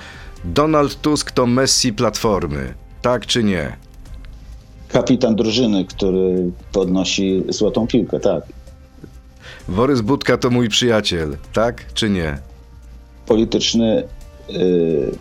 Donald 0.46 1.02
Tusk 1.02 1.32
to 1.32 1.46
Messi 1.46 1.94
Platformy, 1.94 2.74
tak 3.02 3.26
czy 3.26 3.44
nie? 3.44 3.78
Kapitan 4.88 5.36
drużyny, 5.36 5.86
który 5.86 6.52
podnosi 6.72 7.44
złotą 7.50 7.88
piłkę, 7.88 8.20
tak. 8.20 8.44
Borys 9.68 10.02
Budka 10.02 10.38
to 10.38 10.50
mój 10.50 10.70
przyjaciel, 10.70 11.38
tak 11.54 11.94
czy 11.94 12.10
nie? 12.10 12.38
Polityczny 13.26 14.04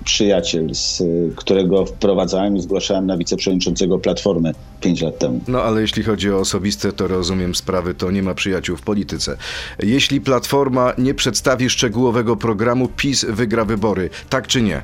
przyjaciel, 0.05 0.75
z, 0.75 1.01
y, 1.01 1.33
którego 1.37 1.87
wprowadzałem 1.87 2.57
i 2.57 2.61
zgłaszałem 2.61 3.07
na 3.07 3.17
wiceprzewodniczącego 3.17 3.99
Platformy 3.99 4.53
5 4.81 5.03
lat 5.03 5.19
temu. 5.19 5.41
No 5.49 5.63
ale 5.63 5.81
jeśli 5.81 6.03
chodzi 6.03 6.33
o 6.33 6.39
osobiste, 6.39 6.93
to 6.93 7.09
rozumiem 7.09 7.55
sprawy, 7.55 7.95
to 7.95 8.11
nie 8.11 8.23
ma 8.23 8.35
przyjaciół 8.35 8.77
w 8.77 8.83
polityce. 8.83 9.37
Jeśli 9.83 10.21
Platforma 10.21 10.93
nie 10.99 11.15
przedstawi 11.15 11.71
szczegółowego 11.71 12.37
programu, 12.37 12.89
PiS 12.97 13.25
wygra 13.29 13.65
wybory. 13.65 14.11
Tak 14.31 14.47
czy 14.47 14.63
nie? 14.63 14.83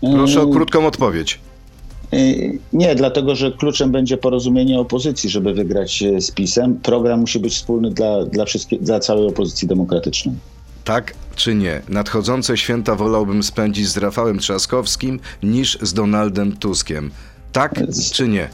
Proszę 0.00 0.40
o 0.40 0.42
Mm, 0.42 0.54
krótką 0.54 0.86
odpowiedź. 0.86 1.40
y, 2.14 2.58
Nie, 2.72 2.94
dlatego 2.94 3.34
że 3.34 3.52
kluczem 3.52 3.92
będzie 3.92 4.16
porozumienie 4.16 4.80
opozycji, 4.80 5.30
żeby 5.30 5.54
wygrać 5.54 6.02
y, 6.02 6.20
z 6.20 6.30
PiSem. 6.30 6.76
Program 6.76 7.20
musi 7.20 7.40
być 7.40 7.54
wspólny 7.54 7.90
dla, 7.90 8.24
dla, 8.24 8.44
dla 8.80 9.00
całej 9.00 9.26
opozycji 9.26 9.68
demokratycznej. 9.68 10.34
Tak 10.84 11.14
czy 11.36 11.54
nie? 11.54 11.82
Nadchodzące 11.88 12.56
święta 12.56 12.94
wolałbym 12.94 13.42
spędzić 13.42 13.88
z 13.88 13.96
Rafałem 13.96 14.38
Trzaskowskim 14.38 15.20
niż 15.42 15.78
z 15.82 15.92
Donaldem 15.94 16.56
Tuskiem. 16.56 17.10
Tak 17.52 17.80
czy 18.12 18.28
nie? 18.28 18.48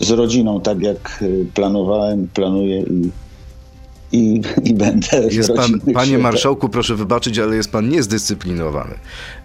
Z 0.00 0.10
rodziną, 0.10 0.60
tak 0.60 0.80
jak 0.80 1.18
y, 1.22 1.46
planowałem, 1.54 2.28
planuję 2.34 2.80
i, 2.80 3.10
i, 4.12 4.42
i 4.64 4.74
będę. 4.74 5.28
Jest 5.30 5.52
pan, 5.52 5.80
panie 5.94 6.18
marszałku, 6.18 6.68
proszę 6.68 6.94
wybaczyć, 6.94 7.38
ale 7.38 7.56
jest 7.56 7.72
pan 7.72 7.88
niezdyscyplinowany. 7.88 8.94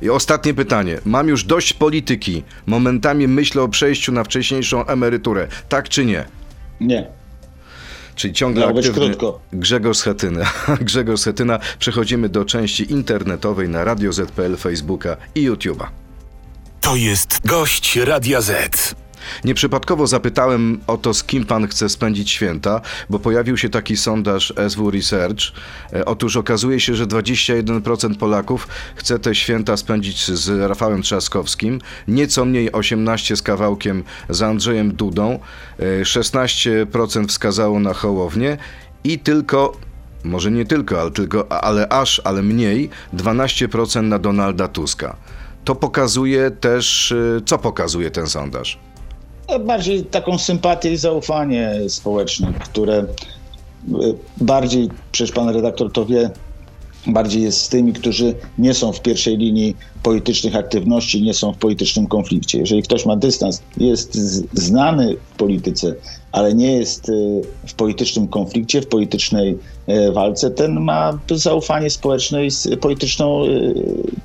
I 0.02 0.10
ostatnie 0.10 0.54
pytanie. 0.54 1.00
Mam 1.06 1.28
już 1.28 1.44
dość 1.44 1.74
polityki. 1.74 2.44
Momentami 2.66 3.28
myślę 3.28 3.62
o 3.62 3.68
przejściu 3.68 4.12
na 4.12 4.24
wcześniejszą 4.24 4.86
emeryturę. 4.86 5.48
Tak 5.70 5.90
czy 5.90 6.06
nie? 6.06 6.26
Nie. 6.82 7.19
Czyli 8.20 8.34
ciągle 8.34 8.62
Miało 8.62 8.74
być 8.74 8.86
aktywny 8.86 9.08
krótko. 9.08 9.40
Grzegorz 9.54 9.98
Schetyna. 9.98 10.52
Grzegorz 10.82 11.20
Schetyna. 11.20 11.60
Przechodzimy 11.80 12.30
do 12.30 12.46
części 12.46 12.92
internetowej 12.92 13.70
na 13.70 13.84
Radio 13.84 14.14
ZPL, 14.14 14.56
Facebooka 14.58 15.18
i 15.36 15.50
YouTube'a. 15.50 15.88
To 16.82 16.96
jest 16.96 17.40
gość 17.46 17.96
Radia 17.96 18.42
Z. 18.42 18.96
Nieprzypadkowo 19.44 20.08
zapytałem 20.08 20.80
o 20.88 20.98
to, 20.98 21.14
z 21.14 21.24
kim 21.24 21.46
pan 21.46 21.68
chce 21.68 21.90
spędzić 21.90 22.32
święta, 22.32 22.82
bo 23.10 23.20
pojawił 23.20 23.58
się 23.58 23.70
taki 23.70 23.98
sondaż 23.98 24.54
SW 24.70 24.92
Research. 24.92 25.40
E, 25.94 26.06
Otóż 26.06 26.38
okazuje 26.38 26.80
się, 26.80 26.96
że 26.96 27.08
21% 27.08 28.16
Polaków 28.16 28.68
chce 28.96 29.20
te 29.20 29.36
święta 29.36 29.78
spędzić 29.78 30.32
z 30.32 30.70
Rafałem 30.70 31.02
Trzaskowskim, 31.02 31.82
nieco 32.08 32.46
mniej 32.46 32.72
18 32.72 33.36
z 33.36 33.42
kawałkiem 33.42 34.04
z 34.30 34.42
Andrzejem 34.42 34.92
Dudą, 34.92 35.40
e, 35.80 36.06
16% 36.06 37.28
wskazało 37.28 37.80
na 37.80 37.94
Hołownię 37.94 38.58
i 39.04 39.20
tylko 39.20 39.78
może 40.24 40.52
nie 40.52 40.66
tylko, 40.66 41.02
ale, 41.02 41.12
tylko, 41.12 41.52
ale 41.52 41.90
aż, 41.90 42.22
ale 42.24 42.42
mniej, 42.42 42.90
12% 43.14 44.04
na 44.04 44.20
Donalda 44.20 44.68
Tuska. 44.68 45.16
To 45.66 45.76
pokazuje 45.76 46.52
też, 46.52 47.12
e, 47.12 47.42
co 47.46 47.58
pokazuje 47.58 48.12
ten 48.12 48.28
sondaż? 48.28 48.80
Bardziej 49.58 50.04
taką 50.04 50.38
sympatię 50.38 50.92
i 50.92 50.98
zaufanie 50.98 51.72
społeczne, 51.88 52.54
które 52.64 53.00
y, 53.00 53.06
bardziej, 54.42 54.90
przecież 55.12 55.32
pan 55.32 55.50
redaktor 55.50 55.92
to 55.92 56.06
wie, 56.06 56.30
bardziej 57.08 57.44
jest 57.44 57.62
z 57.62 57.70
tymi, 57.70 57.94
którzy 57.94 58.36
nie 58.58 58.74
są 58.74 58.92
w 58.92 59.02
pierwszej 59.02 59.38
linii 59.38 59.76
politycznych 60.04 60.56
aktywności, 60.56 61.22
nie 61.22 61.34
są 61.34 61.54
w 61.54 61.58
politycznym 61.58 62.08
konflikcie. 62.08 62.58
Jeżeli 62.60 62.84
ktoś 62.84 63.06
ma 63.06 63.16
dystans, 63.16 63.62
jest 63.78 64.14
znany 64.54 65.16
w 65.34 65.38
polityce, 65.38 65.96
ale 66.32 66.54
nie 66.54 66.72
jest 66.74 67.10
y, 67.10 67.42
w 67.68 67.74
politycznym 67.74 68.28
konflikcie, 68.28 68.82
w 68.82 68.88
politycznej 68.88 69.58
y, 69.90 70.12
walce, 70.12 70.52
ten 70.52 70.80
ma 70.80 71.20
zaufanie 71.32 71.90
społeczne 71.90 72.46
i 72.46 72.50
polityczną, 72.82 73.44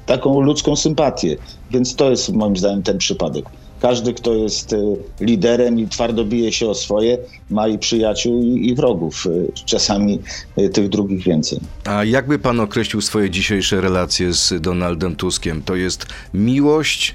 taką 0.07 0.41
ludzką 0.41 0.77
sympatię. 0.77 1.37
Więc 1.71 1.97
to 1.97 2.11
jest 2.11 2.33
moim 2.33 2.57
zdaniem 2.57 2.83
ten 2.83 2.99
przypadek. 2.99 3.45
Każdy, 3.85 4.15
kto 4.15 4.35
jest 4.35 4.73
y, 4.73 4.97
liderem 5.21 5.81
i 5.81 5.89
twardo 5.89 6.25
bije 6.25 6.53
się 6.53 6.69
o 6.69 6.75
swoje, 6.75 7.19
ma 7.51 7.69
i 7.69 7.79
przyjaciół, 7.79 8.43
i, 8.43 8.69
i 8.69 8.75
wrogów. 8.75 9.27
Y, 9.27 9.53
Czasami 9.65 10.19
y, 10.59 10.69
tych 10.69 10.89
drugich 10.89 11.25
więcej. 11.25 11.59
A 11.85 12.05
jakby 12.05 12.39
pan 12.39 12.61
określił 12.61 13.01
swoje 13.01 13.31
dzisiejsze 13.31 13.81
relacje 13.81 14.33
z 14.33 14.61
Donaldem 14.61 15.17
Tuskiem? 15.17 15.63
To 15.63 15.75
jest 15.75 16.07
miłość, 16.35 17.15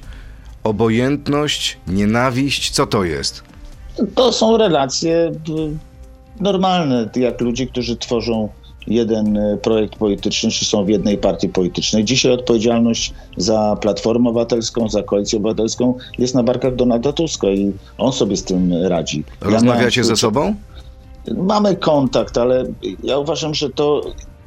obojętność, 0.63 1.77
nienawiść? 1.87 2.71
Co 2.71 2.87
to 2.87 3.03
jest? 3.03 3.43
To 4.15 4.33
są 4.33 4.57
relacje 4.57 5.31
normalne, 6.39 7.09
jak 7.15 7.41
ludzi, 7.41 7.67
którzy 7.67 7.97
tworzą 7.97 8.49
jeden 8.87 9.37
y, 9.37 9.57
projekt 9.57 9.95
polityczny, 9.95 10.51
czy 10.51 10.65
są 10.65 10.85
w 10.85 10.89
jednej 10.89 11.17
partii 11.17 11.49
politycznej. 11.49 12.03
Dzisiaj 12.03 12.31
odpowiedzialność 12.31 13.13
za 13.37 13.77
Platformę 13.81 14.29
Obywatelską, 14.29 14.89
za 14.89 15.03
Koalicję 15.03 15.39
Obywatelską 15.39 15.93
jest 16.17 16.35
na 16.35 16.43
barkach 16.43 16.75
Donalda 16.75 17.13
Tuska 17.13 17.47
i 17.49 17.73
on 17.97 18.11
sobie 18.13 18.37
z 18.37 18.43
tym 18.43 18.73
radzi. 18.83 19.23
Ja 19.41 19.49
Rozmawiacie 19.49 20.03
ze 20.03 20.15
swój- 20.15 20.17
sobą? 20.17 20.55
Mamy 21.37 21.75
kontakt, 21.75 22.37
ale 22.37 22.65
ja 23.03 23.17
uważam, 23.17 23.55
że 23.55 23.69
to 23.69 24.01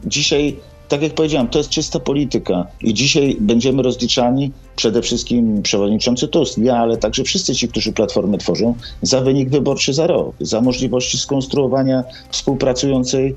dzisiaj, 0.04 0.56
tak 0.88 1.02
jak 1.02 1.14
powiedziałem, 1.14 1.48
to 1.48 1.58
jest 1.58 1.70
czysta 1.70 2.00
polityka 2.00 2.66
i 2.80 2.94
dzisiaj 2.94 3.36
będziemy 3.40 3.82
rozliczani 3.82 4.52
przede 4.76 5.02
wszystkim 5.02 5.62
przewodniczący 5.62 6.28
Tusk, 6.28 6.58
ja, 6.58 6.76
ale 6.76 6.96
także 6.96 7.24
wszyscy 7.24 7.54
ci, 7.54 7.68
którzy 7.68 7.92
Platformę 7.92 8.38
tworzą, 8.38 8.74
za 9.02 9.20
wynik 9.20 9.50
wyborczy 9.50 9.94
za 9.94 10.06
rok, 10.06 10.34
za 10.40 10.60
możliwości 10.60 11.18
skonstruowania 11.18 12.04
współpracującej 12.30 13.28
e, 13.28 13.34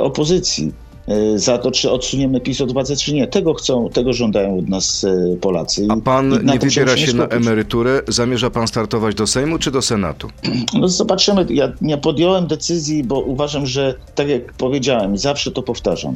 opozycji. 0.00 0.72
e, 1.08 1.38
Za 1.38 1.58
to, 1.58 1.70
czy 1.70 1.90
odsuniemy 1.90 2.40
PiS 2.40 2.60
od 2.60 2.72
władzy, 2.72 2.96
czy 2.96 3.14
nie. 3.14 3.26
Tego 3.26 3.54
chcą, 3.54 3.88
tego 3.88 4.12
żądają 4.12 4.58
od 4.58 4.68
nas 4.68 5.04
e, 5.04 5.36
Polacy. 5.40 5.86
A 5.88 5.96
pan 5.96 6.30
nie 6.44 6.58
wybiera 6.58 6.96
się 6.96 7.12
na 7.12 7.26
emeryturę. 7.26 8.02
Zamierza 8.08 8.50
pan 8.50 8.68
startować 8.68 9.14
do 9.14 9.26
Sejmu 9.26 9.58
czy 9.58 9.70
do 9.70 9.82
Senatu? 9.82 10.28
No 10.74 10.88
zobaczymy. 10.88 11.46
Ja 11.50 11.72
nie 11.80 11.98
podjąłem 11.98 12.46
decyzji, 12.46 13.04
bo 13.04 13.20
uważam, 13.20 13.66
że 13.66 13.94
tak 14.14 14.28
jak 14.28 14.52
powiedziałem, 14.52 15.18
zawsze 15.18 15.50
to 15.50 15.62
powtarzam. 15.62 16.14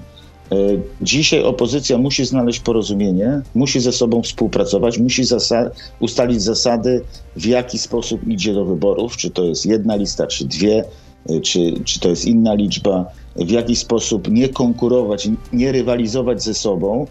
e, 0.53 0.57
Dzisiaj 1.03 1.43
opozycja 1.43 1.99
musi 1.99 2.25
znaleźć 2.25 2.61
porozumienie, 2.61 3.41
musi 3.55 3.81
ze 3.81 3.93
sobą 3.93 4.23
współpracować, 4.23 4.99
musi 4.99 5.23
zasa- 5.25 5.71
ustalić 6.01 6.43
zasady, 6.43 7.03
w 7.37 7.47
jaki 7.47 7.79
sposób 7.79 8.29
idzie 8.29 8.55
do 8.55 8.65
wyborów, 8.65 9.17
czy 9.17 9.31
to 9.31 9.45
jest 9.45 9.67
jedna 9.67 9.97
lista, 9.97 10.27
czy 10.27 10.45
dwie, 10.45 10.79
e, 10.79 10.85
czy, 11.43 11.75
czy 11.85 12.01
to 12.01 12.09
jest 12.09 12.25
inna 12.25 12.55
liczba, 12.55 13.05
w 13.37 13.51
jaki 13.51 13.77
sposób 13.77 14.29
nie 14.31 14.49
konkurować, 14.49 15.29
nie 15.53 15.73
rywalizować 15.73 16.43
ze 16.43 16.55
sobą, 16.55 17.07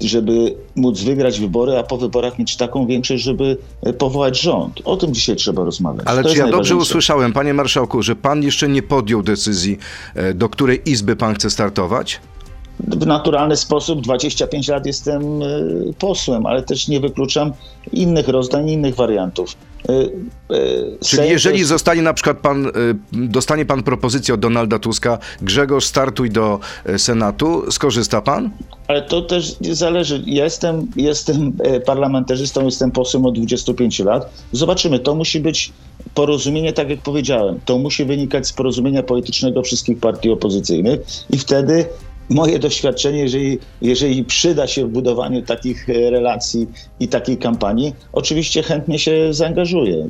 żeby 0.00 0.54
móc 0.76 1.00
wygrać 1.00 1.40
wybory, 1.40 1.78
a 1.78 1.82
po 1.82 1.96
wyborach 1.96 2.38
mieć 2.38 2.56
taką 2.56 2.86
większość, 2.86 3.22
żeby 3.22 3.56
e, 3.82 3.92
powołać 3.92 4.40
rząd. 4.40 4.80
O 4.84 4.96
tym 4.96 5.14
dzisiaj 5.14 5.36
trzeba 5.36 5.64
rozmawiać. 5.64 6.06
Ale 6.06 6.22
To 6.22 6.28
czy 6.28 6.38
ja 6.38 6.48
dobrze 6.48 6.76
usłyszałem, 6.76 7.32
panie 7.32 7.54
marszałku, 7.54 8.02
że 8.02 8.16
pan 8.16 8.42
jeszcze 8.42 8.68
nie 8.68 8.82
podjął 8.82 9.22
decyzji, 9.22 9.78
e, 10.14 10.34
do 10.34 10.48
której 10.48 10.90
izby 10.90 11.16
pan 11.16 11.34
chce 11.34 11.50
startować? 11.50 12.20
W 12.88 13.06
naturalny 13.06 13.56
sposób 13.56 14.00
25 14.00 14.68
lat 14.68 14.86
jestem 14.86 15.42
y, 15.42 15.94
posłem, 15.98 16.46
ale 16.46 16.62
też 16.62 16.88
nie 16.88 17.00
wykluczam 17.00 17.52
innych 17.92 18.28
rozdań, 18.28 18.70
innych 18.70 18.94
wariantów. 18.94 19.56
Y, 19.90 19.92
y, 20.54 20.98
Czyli 21.04 21.28
jeżeli 21.28 21.58
jest- 21.58 21.68
zostanie 21.68 22.02
na 22.02 22.14
przykład 22.14 22.38
pan, 22.38 22.66
dostanie 23.12 23.66
pan 23.66 23.82
propozycję 23.82 24.34
od 24.34 24.40
Donalda 24.40 24.78
Tuska, 24.78 25.18
Grzegorz, 25.42 25.84
startuj 25.84 26.30
do 26.30 26.58
Senatu, 26.96 27.70
skorzysta 27.70 28.20
pan? 28.20 28.50
Ale 28.88 29.02
to 29.02 29.22
też 29.22 29.56
zależy. 29.60 30.22
Ja 30.26 30.44
jestem, 30.44 30.86
jestem 30.96 31.52
parlamentarzystą, 31.86 32.64
jestem 32.64 32.90
posłem 32.90 33.26
od 33.26 33.34
25 33.34 33.98
lat. 34.00 34.30
Zobaczymy. 34.52 34.98
To 34.98 35.14
musi 35.14 35.40
być 35.40 35.72
porozumienie, 36.14 36.72
tak 36.72 36.90
jak 36.90 37.00
powiedziałem. 37.00 37.60
To 37.64 37.78
musi 37.78 38.04
wynikać 38.04 38.46
z 38.46 38.52
porozumienia 38.52 39.02
politycznego 39.02 39.62
wszystkich 39.62 39.98
partii 39.98 40.30
opozycyjnych 40.30 41.00
i 41.30 41.38
wtedy 41.38 41.86
moje 42.30 42.58
doświadczenie, 42.58 43.18
jeżeli, 43.18 43.58
jeżeli 43.82 44.24
przyda 44.24 44.66
się 44.66 44.86
w 44.86 44.90
budowaniu 44.90 45.42
takich 45.42 45.88
e, 45.88 46.10
relacji 46.10 46.66
i 47.00 47.08
takiej 47.08 47.38
kampanii, 47.38 47.94
oczywiście 48.12 48.62
chętnie 48.62 48.98
się 48.98 49.34
zaangażuję. 49.34 50.08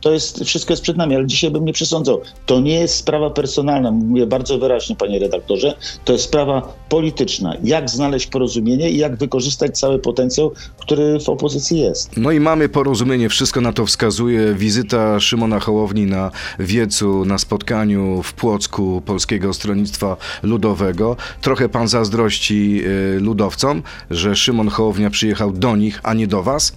To 0.00 0.12
jest, 0.12 0.44
wszystko 0.44 0.72
jest 0.72 0.82
przed 0.82 0.96
nami, 0.96 1.16
ale 1.16 1.26
dzisiaj 1.26 1.50
bym 1.50 1.64
nie 1.64 1.72
przesądzał. 1.72 2.20
To 2.46 2.60
nie 2.60 2.74
jest 2.74 2.94
sprawa 2.94 3.30
personalna, 3.30 3.90
mówię 3.90 4.26
bardzo 4.26 4.58
wyraźnie, 4.58 4.96
panie 4.96 5.18
redaktorze. 5.18 5.74
To 6.04 6.12
jest 6.12 6.24
sprawa 6.24 6.76
polityczna. 6.88 7.54
Jak 7.64 7.90
znaleźć 7.90 8.26
porozumienie 8.26 8.90
i 8.90 8.98
jak 8.98 9.16
wykorzystać 9.16 9.78
cały 9.78 9.98
potencjał, 9.98 10.52
który 10.78 11.20
w 11.20 11.28
opozycji 11.28 11.80
jest. 11.80 12.16
No 12.16 12.32
i 12.32 12.40
mamy 12.40 12.68
porozumienie, 12.68 13.28
wszystko 13.28 13.60
na 13.60 13.72
to 13.72 13.86
wskazuje. 13.86 14.54
Wizyta 14.54 15.20
Szymona 15.20 15.60
Hołowni 15.60 16.06
na 16.06 16.30
wiecu, 16.58 17.24
na 17.24 17.38
spotkaniu 17.38 18.22
w 18.22 18.32
Płocku 18.32 19.02
Polskiego 19.06 19.54
Stronnictwa 19.54 20.16
Ludowego. 20.42 21.16
Trochę 21.40 21.68
pan 21.68 21.88
zazdrości 21.88 22.82
y, 23.16 23.20
ludowcom, 23.20 23.82
że 24.10 24.36
Szymon 24.36 24.68
Hołownia 24.68 25.10
przyjechał 25.10 25.52
do 25.52 25.76
nich, 25.76 26.00
a 26.02 26.14
nie 26.14 26.26
do 26.26 26.42
was? 26.42 26.72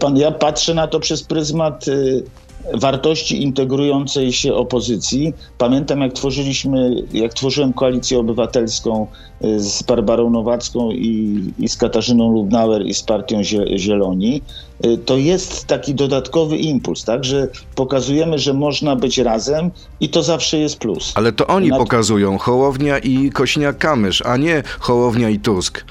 Pan, 0.00 0.16
ja 0.16 0.30
patrzę 0.30 0.74
na 0.74 0.86
to 0.86 1.00
przez 1.00 1.22
pryzmat 1.22 1.88
y, 1.88 2.22
wartości 2.74 3.42
integrującej 3.42 4.32
się 4.32 4.54
opozycji. 4.54 5.32
Pamiętam, 5.58 6.00
jak 6.00 6.12
tworzyliśmy, 6.12 6.90
jak 7.12 7.34
tworzyłem 7.34 7.72
koalicję 7.72 8.18
obywatelską 8.18 9.06
y, 9.44 9.60
z 9.60 9.82
Barbarą 9.82 10.30
Nowacką 10.30 10.90
i, 10.90 11.40
i 11.58 11.68
z 11.68 11.76
Katarzyną 11.76 12.32
Lubnauer 12.32 12.86
i 12.86 12.94
z 12.94 13.02
partią 13.02 13.42
Zieloni, 13.76 14.42
y, 14.86 14.98
to 14.98 15.16
jest 15.16 15.66
taki 15.66 15.94
dodatkowy 15.94 16.56
impuls, 16.56 17.04
tak, 17.04 17.24
że 17.24 17.48
pokazujemy, 17.74 18.38
że 18.38 18.54
można 18.54 18.96
być 18.96 19.18
razem 19.18 19.70
i 20.00 20.08
to 20.08 20.22
zawsze 20.22 20.58
jest 20.58 20.78
plus. 20.78 21.12
Ale 21.14 21.32
to 21.32 21.46
oni 21.46 21.70
pokazują, 21.70 22.38
Hołownia 22.38 22.98
i 22.98 23.30
Kosiniak-Kamysz, 23.30 24.22
a 24.24 24.36
nie 24.36 24.62
Hołownia 24.80 25.30
i 25.30 25.38
Tusk. 25.38 25.84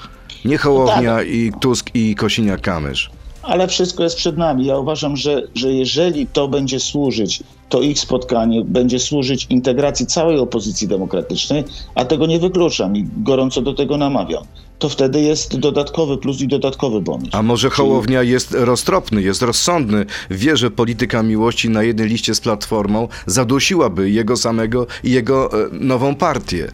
Nie 0.44 0.58
Hołownia 0.58 1.16
tak. 1.16 1.28
i 1.28 1.52
Tusk 1.60 1.90
i 1.94 2.16
Kosiniak-Kamysz 2.16 3.21
ale 3.42 3.68
wszystko 3.68 4.02
jest 4.02 4.16
przed 4.16 4.38
nami. 4.38 4.66
Ja 4.66 4.78
uważam, 4.78 5.16
że, 5.16 5.42
że 5.54 5.72
jeżeli 5.72 6.26
to 6.26 6.48
będzie 6.48 6.80
służyć, 6.80 7.42
to 7.68 7.82
ich 7.82 7.98
spotkanie 7.98 8.64
będzie 8.64 8.98
służyć 8.98 9.46
integracji 9.50 10.06
całej 10.06 10.38
opozycji 10.38 10.88
demokratycznej, 10.88 11.64
a 11.94 12.04
tego 12.04 12.26
nie 12.26 12.38
wykluczam 12.38 12.96
i 12.96 13.06
gorąco 13.16 13.62
do 13.62 13.74
tego 13.74 13.96
namawiam, 13.96 14.44
to 14.78 14.88
wtedy 14.88 15.20
jest 15.20 15.58
dodatkowy 15.58 16.18
plus 16.18 16.40
i 16.40 16.48
dodatkowy 16.48 17.00
bonus. 17.00 17.28
A 17.32 17.42
może 17.42 17.70
Hołownia 17.70 18.20
Czyli... 18.20 18.30
jest 18.30 18.54
roztropny, 18.58 19.22
jest 19.22 19.42
rozsądny, 19.42 20.06
wie, 20.30 20.56
że 20.56 20.70
polityka 20.70 21.22
miłości 21.22 21.70
na 21.70 21.82
jednej 21.82 22.08
liście 22.08 22.34
z 22.34 22.40
Platformą 22.40 23.08
zadusiłaby 23.26 24.10
jego 24.10 24.36
samego 24.36 24.86
i 25.04 25.10
jego 25.10 25.66
e, 25.66 25.68
nową 25.72 26.14
partię 26.14 26.72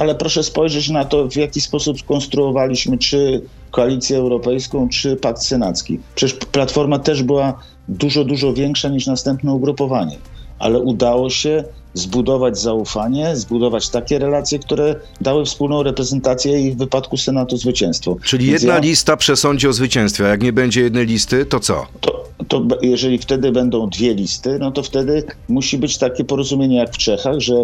ale 0.00 0.14
proszę 0.14 0.42
spojrzeć 0.42 0.88
na 0.88 1.04
to, 1.04 1.28
w 1.28 1.36
jaki 1.36 1.60
sposób 1.60 2.00
skonstruowaliśmy 2.00 2.98
czy 2.98 3.42
koalicję 3.70 4.16
europejską, 4.16 4.88
czy 4.88 5.16
pakt 5.16 5.42
senacki. 5.42 6.00
Przecież 6.14 6.38
Platforma 6.52 6.98
też 6.98 7.22
była 7.22 7.58
dużo, 7.88 8.24
dużo 8.24 8.52
większa 8.52 8.88
niż 8.88 9.06
następne 9.06 9.52
ugrupowanie, 9.52 10.16
ale 10.58 10.78
udało 10.78 11.30
się 11.30 11.64
zbudować 11.94 12.58
zaufanie, 12.58 13.36
zbudować 13.36 13.88
takie 13.88 14.18
relacje, 14.18 14.58
które 14.58 14.96
dały 15.20 15.44
wspólną 15.44 15.82
reprezentację 15.82 16.60
i 16.60 16.72
w 16.72 16.76
wypadku 16.76 17.16
Senatu 17.16 17.56
zwycięstwo. 17.56 18.16
Czyli 18.24 18.46
Więc 18.46 18.62
jedna 18.62 18.74
ja... 18.74 18.80
lista 18.80 19.16
przesądzi 19.16 19.68
o 19.68 19.72
zwycięstwie, 19.72 20.24
a 20.24 20.28
jak 20.28 20.42
nie 20.42 20.52
będzie 20.52 20.80
jednej 20.80 21.06
listy, 21.06 21.46
to 21.46 21.60
co? 21.60 21.86
To, 22.00 22.26
to 22.48 22.66
jeżeli 22.82 23.18
wtedy 23.18 23.52
będą 23.52 23.88
dwie 23.88 24.14
listy, 24.14 24.58
no 24.58 24.70
to 24.70 24.82
wtedy 24.82 25.24
musi 25.48 25.78
być 25.78 25.98
takie 25.98 26.24
porozumienie 26.24 26.76
jak 26.76 26.94
w 26.94 26.98
Czechach, 26.98 27.40
że 27.40 27.54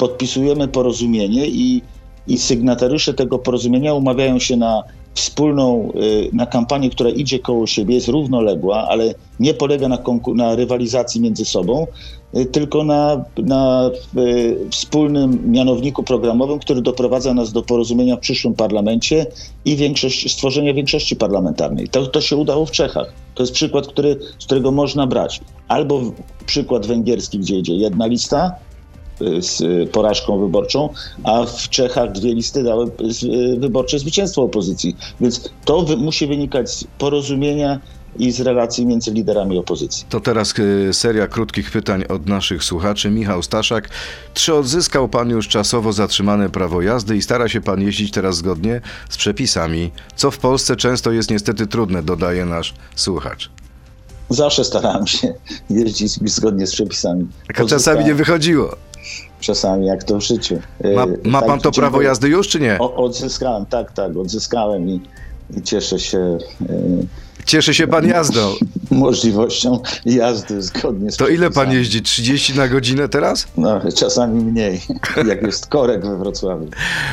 podpisujemy 0.00 0.68
porozumienie 0.68 1.46
i, 1.46 1.82
i 2.26 2.38
sygnatariusze 2.38 3.14
tego 3.14 3.38
porozumienia 3.38 3.94
umawiają 3.94 4.38
się 4.38 4.56
na 4.56 4.82
wspólną, 5.14 5.92
y, 5.94 6.30
na 6.32 6.46
kampanię, 6.46 6.90
która 6.90 7.10
idzie 7.10 7.38
koło 7.38 7.66
siebie, 7.66 7.94
jest 7.94 8.08
równoległa, 8.08 8.88
ale 8.88 9.14
nie 9.40 9.54
polega 9.54 9.88
na, 9.88 9.98
na 10.34 10.54
rywalizacji 10.54 11.20
między 11.20 11.44
sobą, 11.44 11.86
y, 12.36 12.46
tylko 12.46 12.84
na, 12.84 13.24
na 13.36 13.90
y, 14.16 14.56
wspólnym 14.70 15.52
mianowniku 15.52 16.02
programowym, 16.02 16.58
który 16.58 16.82
doprowadza 16.82 17.34
nas 17.34 17.52
do 17.52 17.62
porozumienia 17.62 18.16
w 18.16 18.20
przyszłym 18.20 18.54
parlamencie 18.54 19.26
i 19.64 19.76
większość, 19.76 20.32
stworzenia 20.32 20.74
większości 20.74 21.16
parlamentarnej. 21.16 21.88
To, 21.88 22.06
to 22.06 22.20
się 22.20 22.36
udało 22.36 22.66
w 22.66 22.70
Czechach. 22.70 23.12
To 23.34 23.42
jest 23.42 23.52
przykład, 23.52 23.86
który, 23.86 24.16
z 24.38 24.44
którego 24.44 24.70
można 24.70 25.06
brać. 25.06 25.40
Albo 25.68 26.00
przykład 26.46 26.86
węgierski, 26.86 27.38
gdzie 27.38 27.58
idzie 27.58 27.74
jedna 27.74 28.06
lista, 28.06 28.54
z 29.40 29.90
porażką 29.90 30.40
wyborczą, 30.40 30.88
a 31.24 31.44
w 31.44 31.68
Czechach 31.68 32.12
dwie 32.12 32.34
listy 32.34 32.62
dały 32.62 32.90
wyborcze 33.58 33.98
zwycięstwo 33.98 34.42
opozycji. 34.42 34.96
Więc 35.20 35.50
to 35.64 35.86
musi 35.98 36.26
wynikać 36.26 36.70
z 36.70 36.84
porozumienia 36.98 37.80
i 38.18 38.32
z 38.32 38.40
relacji 38.40 38.86
między 38.86 39.10
liderami 39.10 39.58
opozycji. 39.58 40.06
To 40.08 40.20
teraz 40.20 40.54
y, 40.58 40.92
seria 40.92 41.26
krótkich 41.26 41.70
pytań 41.70 42.04
od 42.08 42.26
naszych 42.26 42.64
słuchaczy. 42.64 43.10
Michał 43.10 43.42
Staszak. 43.42 43.88
Czy 44.34 44.54
odzyskał 44.54 45.08
pan 45.08 45.30
już 45.30 45.48
czasowo 45.48 45.92
zatrzymane 45.92 46.50
prawo 46.50 46.82
jazdy 46.82 47.16
i 47.16 47.22
stara 47.22 47.48
się 47.48 47.60
pan 47.60 47.80
jeździć 47.80 48.10
teraz 48.10 48.36
zgodnie 48.36 48.80
z 49.10 49.16
przepisami, 49.16 49.90
co 50.16 50.30
w 50.30 50.38
Polsce 50.38 50.76
często 50.76 51.12
jest 51.12 51.30
niestety 51.30 51.66
trudne, 51.66 52.02
dodaje 52.02 52.44
nasz 52.44 52.74
słuchacz. 52.96 53.50
Zawsze 54.28 54.64
starałem 54.64 55.06
się 55.06 55.34
jeździć 55.70 56.30
zgodnie 56.30 56.66
z 56.66 56.72
przepisami. 56.72 57.26
A 57.58 57.64
czasami 57.64 58.04
nie 58.04 58.14
wychodziło 58.14 58.76
czasami, 59.40 59.86
jak 59.86 60.04
to 60.04 60.16
w 60.16 60.20
życiu. 60.20 60.58
Ma, 60.94 61.06
ma 61.24 61.40
tak, 61.40 61.48
pan 61.48 61.60
to 61.60 61.70
prawo 61.72 62.02
jazdy 62.02 62.28
już, 62.28 62.48
czy 62.48 62.60
nie? 62.60 62.78
O, 62.78 62.94
odzyskałem, 62.94 63.66
tak, 63.66 63.92
tak, 63.92 64.16
odzyskałem 64.16 64.88
i, 64.88 65.00
i 65.56 65.62
cieszę 65.62 65.98
się. 65.98 66.38
Cieszy 67.44 67.74
się 67.74 67.86
pan 67.86 68.08
jazdą. 68.08 68.54
Możliwością 68.90 69.78
jazdy 70.06 70.62
zgodnie 70.62 71.10
z 71.10 71.16
To 71.16 71.28
ile 71.28 71.50
pan 71.50 71.72
jeździ? 71.72 72.02
30 72.02 72.54
na 72.54 72.68
godzinę 72.68 73.08
teraz? 73.08 73.46
No, 73.56 73.80
czasami 73.96 74.44
mniej, 74.44 74.80
jak 75.28 75.42
jest 75.42 75.66
korek 75.66 76.06
we 76.06 76.18
Wrocławiu. 76.18 76.66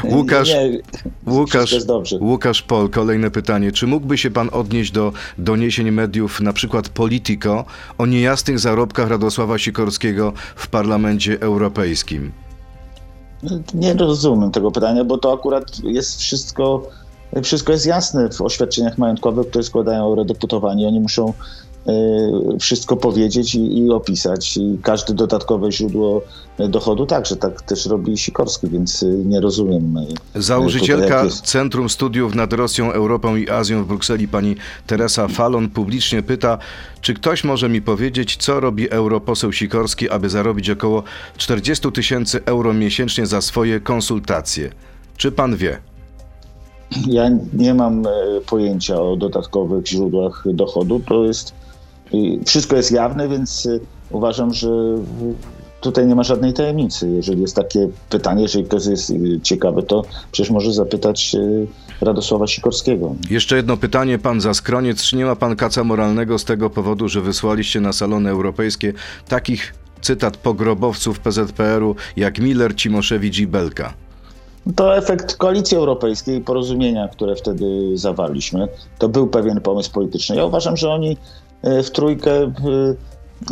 Łukasz, 0.04 0.50
nie, 0.50 0.80
Łukasz, 1.28 1.76
Łukasz 2.20 2.62
Pol, 2.62 2.90
kolejne 2.90 3.32
pytanie. 3.32 3.72
Czy 3.72 3.88
mógłby 3.88 4.18
się 4.18 4.32
pan 4.32 4.50
odnieść 4.52 4.92
do 4.92 5.14
doniesień 5.38 5.92
mediów, 5.92 6.42
na 6.42 6.54
przykład 6.54 6.90
Politico, 6.90 7.66
o 7.98 8.06
niejasnych 8.06 8.60
zarobkach 8.60 9.10
Radosława 9.10 9.58
Sikorskiego 9.58 10.34
w 10.56 10.68
Parlamencie 10.68 11.42
Europejskim? 11.42 12.32
Nie 13.74 13.94
rozumiem 13.94 14.52
tego 14.52 14.72
pytania, 14.72 15.04
bo 15.04 15.18
to 15.18 15.34
akurat 15.34 15.80
jest 15.84 16.20
wszystko 16.20 16.90
wszystko 17.44 17.72
jest 17.72 17.86
jasne 17.86 18.30
w 18.30 18.42
oświadczeniach 18.42 18.98
majątkowych, 18.98 19.50
które 19.50 19.64
składają 19.64 20.04
eurodeputowani. 20.04 20.86
Oni 20.86 21.00
muszą 21.00 21.34
e, 21.88 21.94
wszystko 22.60 22.98
powiedzieć 22.98 23.56
i, 23.56 23.78
i, 23.78 23.92
opisać. 23.92 24.58
I 24.58 24.78
każde 24.84 25.14
dodatkowe 25.14 25.72
źródło 25.72 26.22
dochodu 26.70 27.06
także 27.06 27.36
tak 27.36 27.62
też 27.62 27.86
robi 27.86 28.18
Sikorski, 28.18 28.68
więc 28.70 29.04
e, 29.04 29.06
nie 29.06 29.42
rozumiem. 29.42 29.98
E, 30.36 30.42
Założycielka 30.42 31.30
Centrum 31.44 31.90
Studiów 31.90 32.36
nad 32.36 32.54
Rosją, 32.54 32.92
Europą 32.92 33.36
i 33.36 33.50
Azją 33.50 33.84
w 33.84 33.88
Brukseli, 33.88 34.28
pani 34.28 34.56
Teresa 34.88 35.28
Falon, 35.28 35.70
publicznie 35.70 36.24
pyta, 36.24 36.58
czy 37.02 37.14
ktoś 37.14 37.44
może 37.44 37.70
mi 37.70 37.82
powiedzieć, 37.82 38.38
co 38.38 38.60
robi 38.60 38.90
europoseł 38.90 39.54
Sikorski, 39.54 40.10
aby 40.10 40.30
zarobić 40.30 40.70
około 40.70 41.04
40 41.38 41.92
tysięcy 41.92 42.46
euro 42.46 42.74
miesięcznie 42.74 43.26
za 43.26 43.42
swoje 43.42 43.80
konsultacje? 43.80 44.70
Czy 45.18 45.32
pan 45.32 45.56
wie? 45.56 45.78
Ja 47.08 47.30
nie 47.54 47.74
mam 47.74 48.08
e, 48.08 48.12
pojęcia 48.50 49.02
o 49.02 49.16
dodatkowych 49.16 49.88
źródłach 49.88 50.44
dochodu. 50.54 51.00
To 51.00 51.24
jest 51.24 51.54
wszystko 52.46 52.76
jest 52.76 52.92
jawne, 52.92 53.30
więc 53.30 53.66
e, 53.66 53.80
uważam, 54.10 54.54
że 54.54 54.70
tutaj 55.82 56.08
nie 56.08 56.16
ma 56.16 56.24
żadnej 56.24 56.54
tajemnicy. 56.54 57.10
Jeżeli 57.10 57.42
jest 57.42 57.56
takie 57.56 57.90
pytanie, 58.10 58.42
jeżeli 58.42 58.66
ktoś 58.66 58.86
jest 58.86 59.10
e, 59.12 59.16
ciekawy, 59.44 59.84
to 59.84 60.04
przecież 60.32 60.52
może 60.52 60.74
zapytać 60.74 61.36
Radosława 62.02 62.48
Sikorskiego. 62.48 63.16
Jeszcze 63.30 63.56
jedno 63.56 63.78
pytanie, 63.78 64.20
pan 64.20 64.42
Zaskroniec. 64.42 65.04
Czy 65.04 65.18
nie 65.18 65.26
ma 65.26 65.36
pan 65.36 65.56
kaca 65.56 65.84
moralnego 65.84 66.40
z 66.40 66.46
tego 66.46 66.70
powodu, 66.70 67.10
że 67.10 67.22
wysłaliście 67.22 67.82
na 67.82 67.94
salony 67.94 68.30
europejskie 68.30 68.94
takich, 69.28 69.74
cytat, 70.02 70.38
pogrobowców 70.38 71.20
PZPR-u 71.20 71.96
jak 72.18 72.40
Miller, 72.40 72.76
Cimoszewicz 72.76 73.40
i 73.40 73.48
Belka? 73.48 74.07
To 74.76 74.98
efekt 74.98 75.36
koalicji 75.36 75.78
europejskiej, 75.78 76.42
porozumienia, 76.42 77.08
które 77.08 77.36
wtedy 77.36 77.98
zawarliśmy. 77.98 78.68
To 78.98 79.10
był 79.10 79.28
pewien 79.28 79.62
pomysł 79.62 79.92
polityczny. 79.92 80.36
Ja 80.36 80.46
uważam, 80.46 80.78
że 80.78 80.90
oni 80.90 81.18
e, 81.62 81.84
w 81.84 81.92
trójkę 81.92 82.52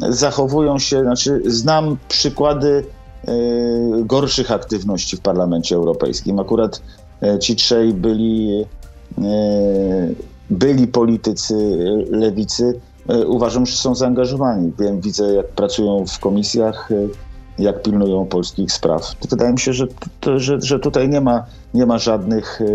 zachowują 0.10 0.80
się, 0.80 1.02
znaczy 1.02 1.42
znam 1.46 1.98
przykłady 2.08 2.86
e, 3.28 3.32
gorszych 4.04 4.52
aktywności 4.52 5.18
w 5.18 5.22
Parlamencie 5.22 5.76
Europejskim. 5.76 6.40
Akurat 6.40 6.82
e, 7.22 7.40
ci 7.40 7.56
trzej 7.56 7.94
byli, 7.94 8.66
byli 10.50 10.88
politycy 10.88 11.56
lewicy. 12.12 12.80
Uważam, 13.28 13.66
że 13.66 13.76
są 13.76 13.96
zaangażowani. 13.96 14.72
Wiem, 14.80 15.02
widzę, 15.02 15.34
jak 15.34 15.48
pracują 15.48 16.06
w 16.06 16.20
komisjach 16.20 16.90
jak 17.60 17.84
pilnują 17.84 18.26
polskich 18.26 18.72
spraw. 18.72 19.16
Wydaje 19.30 19.54
mi 19.54 19.60
się, 19.60 19.74
że, 19.74 19.88
że, 20.38 20.62
że 20.62 20.80
tutaj 20.80 21.10
nie 21.10 21.22
ma, 21.22 21.46
nie 21.74 21.86
ma 21.86 21.98
żadnych, 21.98 22.62
e, 22.62 22.66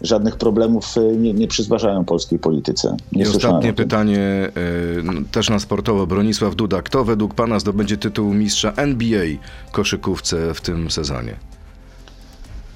żadnych 0.00 0.36
problemów, 0.36 0.96
e, 0.96 1.16
nie, 1.16 1.32
nie 1.32 1.48
przyzważają 1.48 2.04
polskiej 2.04 2.38
polityce. 2.38 2.96
Nie 3.12 3.24
I 3.24 3.26
ostatnie 3.26 3.72
pytanie, 3.72 4.18
e, 4.18 5.30
też 5.32 5.50
na 5.50 5.58
sportowo. 5.58 6.06
Bronisław 6.06 6.54
Duda. 6.54 6.82
Kto 6.82 7.04
według 7.04 7.34
Pana 7.34 7.58
zdobędzie 7.58 7.96
tytuł 7.96 8.34
mistrza 8.34 8.72
NBA 8.76 9.24
koszykówce 9.72 10.54
w 10.54 10.60
tym 10.60 10.90
sezonie? 10.90 11.36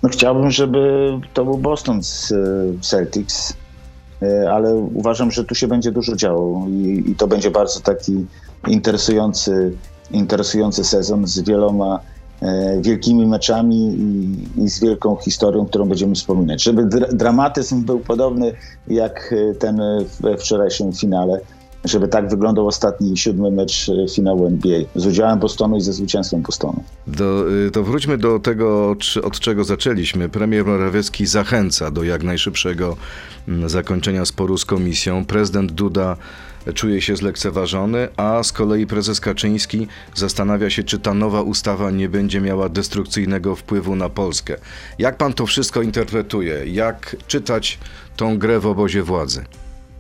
No 0.03 0.09
chciałbym, 0.09 0.51
żeby 0.51 1.11
to 1.35 1.45
był 1.45 1.59
Boston 1.59 2.03
z 2.03 2.33
Celtics, 2.81 3.55
ale 4.51 4.75
uważam, 4.75 5.31
że 5.31 5.45
tu 5.45 5.55
się 5.55 5.69
będzie 5.69 5.93
dużo 5.93 6.17
działo 6.17 6.67
i, 6.69 7.05
i 7.07 7.15
to 7.15 7.27
będzie 7.27 7.51
bardzo 7.51 7.81
taki 7.81 8.27
interesujący 8.67 9.77
interesujący 10.11 10.85
sezon 10.85 11.27
z 11.27 11.41
wieloma 11.41 12.01
e, 12.43 12.81
wielkimi 12.81 13.27
meczami 13.27 13.97
i, 14.57 14.69
z 14.69 14.81
wielką 14.81 15.17
historią, 15.17 15.67
którą 15.67 15.89
będziemy 15.89 16.15
wspominać. 16.15 16.63
Żeby 16.63 16.87
dra 16.87 17.07
dramatyzm 17.13 17.85
był 17.85 18.01
podobny 18.01 18.53
jak 18.89 19.35
e, 19.51 19.55
ten 19.55 19.81
we 20.21 20.37
wczorajszym 20.37 20.93
finale, 20.93 21.41
żeby 21.85 22.09
tak 22.09 22.29
wyglądał 22.29 22.67
ostatni 22.67 23.17
siódmy 23.17 23.51
mecz 23.51 23.89
e, 23.89 24.09
finału 24.09 24.47
NBA 24.47 24.81
z 24.95 25.07
udziałem 25.07 25.39
Bostonu 25.39 25.77
i 25.77 25.81
ze 25.81 25.93
zwycięstwem 25.93 26.43
Bostonu. 26.43 26.83
Do, 27.07 27.53
y, 27.67 27.71
to 27.71 27.83
wróćmy 27.83 28.19
do 28.19 28.39
tego, 28.39 28.97
od 29.23 29.41
czego 29.41 29.65
zaczęliśmy. 29.65 30.29
Premier 30.29 30.65
Morawiecki 30.65 31.27
zachęca 31.27 31.91
do 31.91 32.03
jak 32.03 32.23
najszybszego 32.23 32.97
mm, 33.49 33.69
zakończenia 33.69 34.25
sporu 34.25 34.59
z 34.59 34.65
komisją. 34.65 35.25
Prezydent 35.25 35.73
Duda 35.73 36.17
czuje 36.75 37.01
się 37.03 37.17
zlekceważony, 37.17 38.09
a 38.17 38.43
z 38.43 38.53
kolei 38.53 38.87
prezes 38.87 39.21
Kaczyński 39.21 39.87
zastanawia 40.15 40.71
się, 40.71 40.83
czy 40.83 40.99
ta 40.99 41.15
nowa 41.15 41.43
ustawa 41.43 41.91
nie 41.91 42.09
będzie 42.09 42.41
miała 42.41 42.69
destrukcyjnego 42.69 43.57
wpływu 43.57 43.97
na 43.97 44.09
Polskę. 44.09 44.57
Jak 44.99 45.17
pan 45.17 45.33
to 45.33 45.47
wszystko 45.47 45.83
interpretuje? 45.83 46.67
Jak 46.67 47.17
czytać 47.27 47.79
tą 48.17 48.39
grę 48.39 48.61
w 48.61 48.67
obozie 48.67 49.03
władzy? 49.03 49.45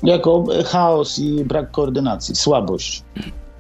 Jako 0.02 0.44
chaos 0.66 1.18
i 1.18 1.44
brak 1.44 1.70
koordynacji, 1.70 2.36
słabość. 2.36 3.02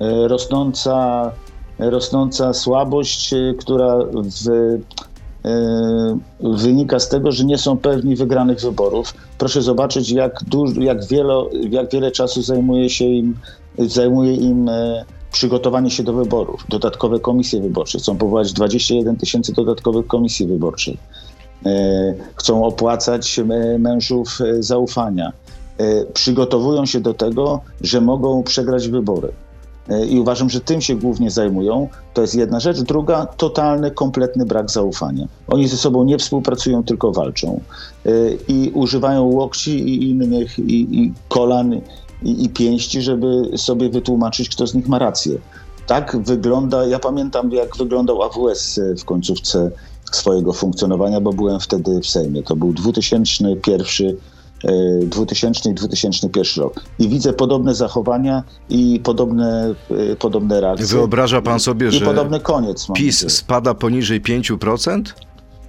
E, 0.00 0.28
Rosnąca, 0.28 1.30
rosnąca 1.78 2.54
słabość, 2.54 3.32
e, 3.32 3.54
która 3.58 3.98
w, 4.14 4.78
wynika 6.40 7.00
z 7.00 7.08
tego, 7.08 7.32
że 7.32 7.44
nie 7.44 7.58
są 7.58 7.76
pewni 7.76 8.16
wygranych 8.16 8.60
wyborów. 8.60 9.14
Proszę 9.38 9.62
zobaczyć, 9.62 10.10
jak, 10.10 10.44
duż, 10.44 10.76
jak, 10.76 11.06
wiele, 11.06 11.34
jak 11.70 11.92
wiele 11.92 12.10
czasu 12.10 12.42
zajmuje 12.42 12.90
się 12.90 13.04
im, 13.04 13.38
zajmuje 13.78 14.34
im 14.34 14.68
e, 14.68 15.04
przygotowanie 15.32 15.90
się 15.90 16.02
do 16.02 16.12
wyborów. 16.12 16.64
Dodatkowe 16.68 17.20
komisje 17.20 17.60
wyborcze. 17.60 17.98
Chcą 17.98 18.16
powołać 18.16 18.52
21 18.52 19.16
tysięcy 19.16 19.52
dodatkowych 19.52 20.06
komisji 20.06 20.46
wyborczych. 20.46 20.96
E, 21.66 22.14
Chcą 22.34 22.64
opłacać 22.64 23.38
e, 23.38 23.44
mężów 23.78 24.38
e, 24.40 24.62
zaufania 24.62 25.32
e, 25.78 26.04
przygotowują 26.04 26.86
się 26.86 27.00
do 27.00 27.14
tego, 27.14 27.60
że 27.80 28.00
mogą 28.00 28.42
przegrać 28.42 28.88
wybory. 28.88 29.32
E, 29.88 30.06
I 30.06 30.18
uważam, 30.18 30.50
że 30.50 30.60
tym 30.60 30.80
się 30.80 30.96
głównie 30.96 31.30
zajmują. 31.30 31.88
To 32.14 32.22
jest 32.22 32.34
jedna 32.34 32.60
rzecz. 32.60 32.80
Druga, 32.80 33.26
totalny, 33.26 33.90
kompletny 33.90 34.46
brak 34.46 34.70
zaufania. 34.70 35.26
Oni 35.48 35.68
ze 35.68 35.76
sobą 35.76 36.04
nie 36.04 36.18
współpracują, 36.18 36.84
tylko 36.84 37.12
walczą. 37.12 37.60
E, 38.06 38.10
I 38.48 38.70
używają 38.70 39.24
łokci 39.24 39.70
i 39.70 40.10
innych, 40.10 40.58
i, 40.58 40.98
i 40.98 41.12
kolan, 41.28 41.80
i, 42.22 42.44
i 42.44 42.48
pięści, 42.48 43.02
żeby 43.02 43.28
sobie 43.56 43.88
wytłumaczyć, 43.88 44.48
kto 44.48 44.66
z 44.66 44.74
nich 44.74 44.88
ma 44.88 44.98
rację. 44.98 45.38
Tak 45.86 46.16
wygląda, 46.16 46.86
ja 46.86 46.98
pamiętam, 46.98 47.52
jak 47.52 47.76
wyglądał 47.76 48.22
AWS 48.22 48.80
w 48.98 49.04
końcówce 49.04 49.70
swojego 50.12 50.52
funkcjonowania, 50.52 51.20
bo 51.20 51.32
byłem 51.32 51.60
wtedy 51.60 52.00
w 52.00 52.06
Sejmie. 52.06 52.42
To 52.42 52.56
był 52.56 52.72
2001 52.72 54.08
e, 54.08 54.14
2000 55.02 55.70
i 55.70 55.74
2001 55.74 56.64
rok. 56.64 56.80
I 56.98 57.08
widzę 57.08 57.32
podobne 57.32 57.74
zachowania 57.74 58.42
i 58.68 59.00
podobne, 59.04 59.74
e, 60.12 60.16
podobne 60.16 60.60
reakcje. 60.60 60.86
Wyobraża 60.86 61.42
pan 61.42 61.60
sobie, 61.60 61.88
I 61.88 61.90
że 61.92 62.04
podobny 62.04 62.40
koniec. 62.40 62.86
PiS 62.94 63.32
spada 63.32 63.74
poniżej 63.74 64.20
5%? 64.20 65.02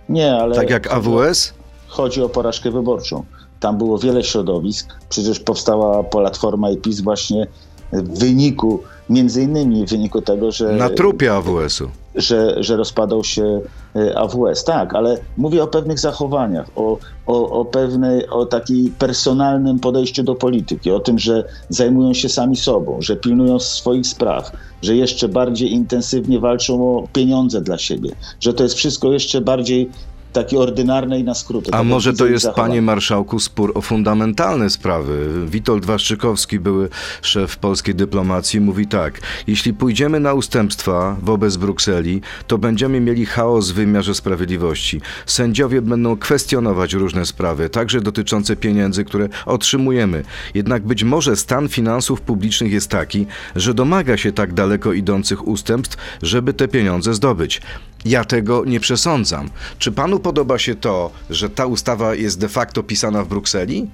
Nie, 0.10 0.36
ale 0.36 0.56
Tak 0.56 0.70
jak 0.70 0.94
AWS? 0.94 1.54
chodzi 1.88 2.22
o 2.22 2.30
porażkę 2.30 2.72
wyborczą. 2.72 3.24
Tam 3.60 3.78
było 3.78 3.98
wiele 4.00 4.24
środowisk. 4.24 4.94
Przecież 5.10 5.40
powstała 5.40 6.04
Platforma 6.04 6.70
i 6.72 6.78
PiS 6.78 7.02
właśnie 7.02 7.48
w 7.94 8.20
wyniku, 8.20 8.84
między 9.10 9.42
innymi 9.44 9.88
w 9.88 9.90
wyniku 9.90 10.22
tego, 10.22 10.52
że 10.52 10.72
Na 10.72 10.90
trupie 10.90 11.34
AWS-u. 11.34 11.90
że, 12.16 12.64
że 12.64 12.78
rozpadał 12.78 13.24
się 13.24 13.62
e, 13.96 14.18
AWS. 14.18 14.64
Tak, 14.64 14.96
ale 14.96 15.18
mówię 15.38 15.64
o 15.64 15.68
pewnych 15.68 16.00
zachowaniach, 16.00 16.68
o, 16.76 16.98
o, 17.28 17.50
o 17.50 17.66
pewnej, 17.66 18.28
o 18.30 18.46
takiej 18.46 18.92
personalnym 19.00 19.80
podejściu 19.80 20.24
do 20.24 20.36
polityki, 20.36 20.92
o 20.92 21.00
tym, 21.00 21.20
że 21.20 21.44
zajmują 21.70 22.14
się 22.14 22.30
sami 22.30 22.56
sobą, 22.56 22.98
że 23.02 23.16
pilnują 23.16 23.60
swoich 23.60 24.08
spraw, 24.08 24.52
że 24.82 24.96
jeszcze 24.96 25.28
bardziej 25.28 25.72
intensywnie 25.74 26.40
walczą 26.40 26.98
o 26.98 27.08
pieniądze 27.14 27.62
dla 27.62 27.78
siebie, 27.78 28.10
że 28.40 28.54
to 28.54 28.64
jest 28.64 28.76
wszystko 28.76 29.12
jeszcze 29.14 29.42
bardziej 29.42 29.90
takie 30.36 30.60
ordynarne 30.60 31.20
i 31.20 31.24
na 31.24 31.34
skróty. 31.34 31.70
A 31.74 31.78
Tak 31.78 31.86
może 31.88 32.14
to 32.14 32.26
jest, 32.28 32.44
zachowania. 32.44 32.68
panie 32.68 32.82
marszałku, 32.82 33.40
spór 33.40 33.72
o 33.76 33.82
fundamentalne 33.82 34.70
sprawy? 34.70 35.30
Witold 35.48 35.86
Waszczykowski, 35.86 36.60
były 36.60 36.90
szef 37.22 37.58
polskiej 37.58 37.96
dyplomacji, 37.96 38.62
mówi 38.62 38.88
tak: 38.88 39.20
Jeśli 39.48 39.74
pójdziemy 39.74 40.20
na 40.20 40.34
ustępstwa 40.34 41.18
wobec 41.22 41.58
Brukseli, 41.58 42.22
to 42.48 42.58
będziemy 42.58 43.00
mieli 43.00 43.26
chaos 43.26 43.72
w 43.72 43.74
wymiarze 43.74 44.16
sprawiedliwości. 44.16 45.02
Sędziowie 45.26 45.82
będą 45.82 46.18
kwestionować 46.18 46.94
różne 46.94 47.26
sprawy, 47.26 47.70
także 47.70 48.02
dotyczące 48.02 48.56
pieniędzy, 48.56 49.06
które 49.06 49.30
otrzymujemy. 49.46 50.24
Jednak 50.54 50.84
być 50.86 51.04
może 51.04 51.36
stan 51.36 51.68
finansów 51.70 52.22
publicznych 52.22 52.72
jest 52.72 52.90
taki, 52.90 53.26
że 53.56 53.74
domaga 53.74 54.18
się 54.18 54.32
tak 54.32 54.54
daleko 54.54 54.94
idących 54.94 55.48
ustępstw, 55.48 55.98
żeby 56.22 56.54
te 56.54 56.68
pieniądze 56.68 57.14
zdobyć. 57.14 57.62
Ja 58.06 58.26
tego 58.26 58.66
nie 58.66 58.80
przesądzam. 58.80 59.50
Czy 59.80 59.92
panu 59.92 60.20
podoba 60.20 60.60
się 60.60 60.76
to, 60.76 61.12
że 61.30 61.50
ta 61.50 61.66
ustawa 61.66 62.16
jest 62.16 62.40
de 62.40 62.50
facto 62.50 62.84
pisana 62.84 63.24
w 63.24 63.28
Brukseli? 63.28 63.88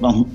Mam- 0.00 0.24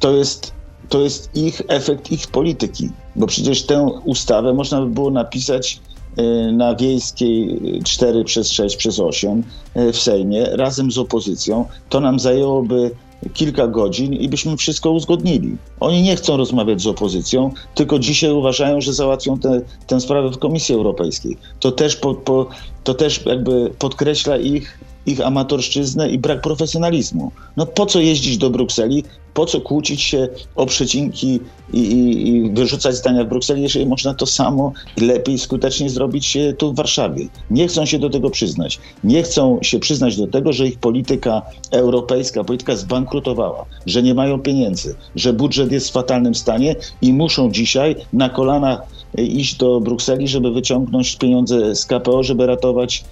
To 0.00 0.16
jest, 0.16 0.52
to 0.88 1.00
jest 1.00 1.30
ich 1.36 1.62
efekt 1.68 2.12
ich 2.12 2.26
polityki, 2.26 2.90
bo 3.16 3.26
przecież 3.26 3.66
tę 3.66 3.82
ustawę 4.04 4.54
można 4.54 4.80
by 4.80 4.86
było 4.86 5.10
napisać 5.10 5.80
y, 6.18 6.52
na 6.52 6.74
wiejskiej 6.74 7.60
4 7.84 8.24
przez 8.24 8.50
6 8.50 8.76
przez 8.76 9.00
8 9.00 9.42
y, 9.76 9.92
w 9.92 9.96
Sejmie 10.00 10.44
razem 10.56 10.92
z 10.92 10.98
opozycją. 10.98 11.66
To 11.88 12.00
nam 12.00 12.18
zajęłoby 12.20 12.90
kilka 13.34 13.66
godzin 13.66 14.12
i 14.12 14.28
byśmy 14.28 14.56
wszystko 14.56 14.90
uzgodnili. 14.90 15.56
Oni 15.80 16.02
nie 16.02 16.16
chcą 16.16 16.36
rozmawiać 16.36 16.82
z 16.82 16.86
opozycją, 16.86 17.50
tylko 17.74 17.98
dzisiaj 17.98 18.30
uważają, 18.30 18.80
że 18.80 18.92
załatwią 18.92 19.38
tę 19.38 19.60
tę 19.86 20.00
sprawę 20.00 20.30
w 20.30 20.38
Komisji 20.38 20.74
Europejskiej. 20.74 21.36
To 21.60 21.72
też, 21.72 21.96
po, 21.96 22.14
po, 22.14 22.48
to 22.84 22.94
też 22.94 23.26
jakby 23.26 23.70
podkreśla 23.78 24.38
ich, 24.38 24.78
ich 25.06 25.20
amatorszczyznę 25.20 26.10
i 26.10 26.18
brak 26.18 26.40
profesjonalizmu. 26.40 27.32
No 27.56 27.66
po 27.66 27.86
co 27.86 28.00
jeździć 28.00 28.38
do 28.38 28.50
Brukseli? 28.50 29.04
Po 29.34 29.46
co 29.46 29.60
kłócić 29.60 30.02
się 30.02 30.28
o 30.56 30.66
przecinki 30.66 31.40
i, 31.72 31.78
i, 31.78 32.28
i 32.28 32.50
wyrzucać 32.50 32.96
zdania 32.96 33.24
w 33.24 33.28
Brukseli, 33.28 33.62
jeżeli 33.62 33.86
można 33.86 34.14
to 34.14 34.26
samo 34.26 34.72
lepiej, 35.00 35.38
skutecznie 35.38 35.90
zrobić 35.90 36.38
tu 36.58 36.72
w 36.72 36.76
Warszawie? 36.76 37.26
Nie 37.50 37.68
chcą 37.68 37.86
się 37.86 37.98
do 37.98 38.10
tego 38.10 38.30
przyznać. 38.30 38.78
Nie 39.04 39.22
chcą 39.22 39.58
się 39.62 39.78
przyznać 39.78 40.16
do 40.16 40.26
tego, 40.26 40.52
że 40.52 40.66
ich 40.66 40.78
polityka 40.78 41.42
europejska, 41.70 42.44
polityka 42.44 42.76
zbankrutowała, 42.76 43.64
że 43.86 44.02
nie 44.02 44.14
mają 44.14 44.40
pieniędzy, 44.40 44.94
że 45.16 45.32
budżet 45.32 45.72
jest 45.72 45.88
w 45.88 45.92
fatalnym 45.92 46.34
stanie 46.34 46.76
i 47.02 47.12
muszą 47.12 47.52
dzisiaj 47.52 47.96
na 48.12 48.28
kolanach 48.28 48.82
e, 49.18 49.22
iść 49.22 49.56
do 49.56 49.80
Brukseli, 49.80 50.28
żeby 50.28 50.50
wyciągnąć 50.50 51.16
pieniądze 51.16 51.74
z 51.76 51.86
KPO, 51.86 52.22
żeby 52.22 52.46
ratować 52.46 53.04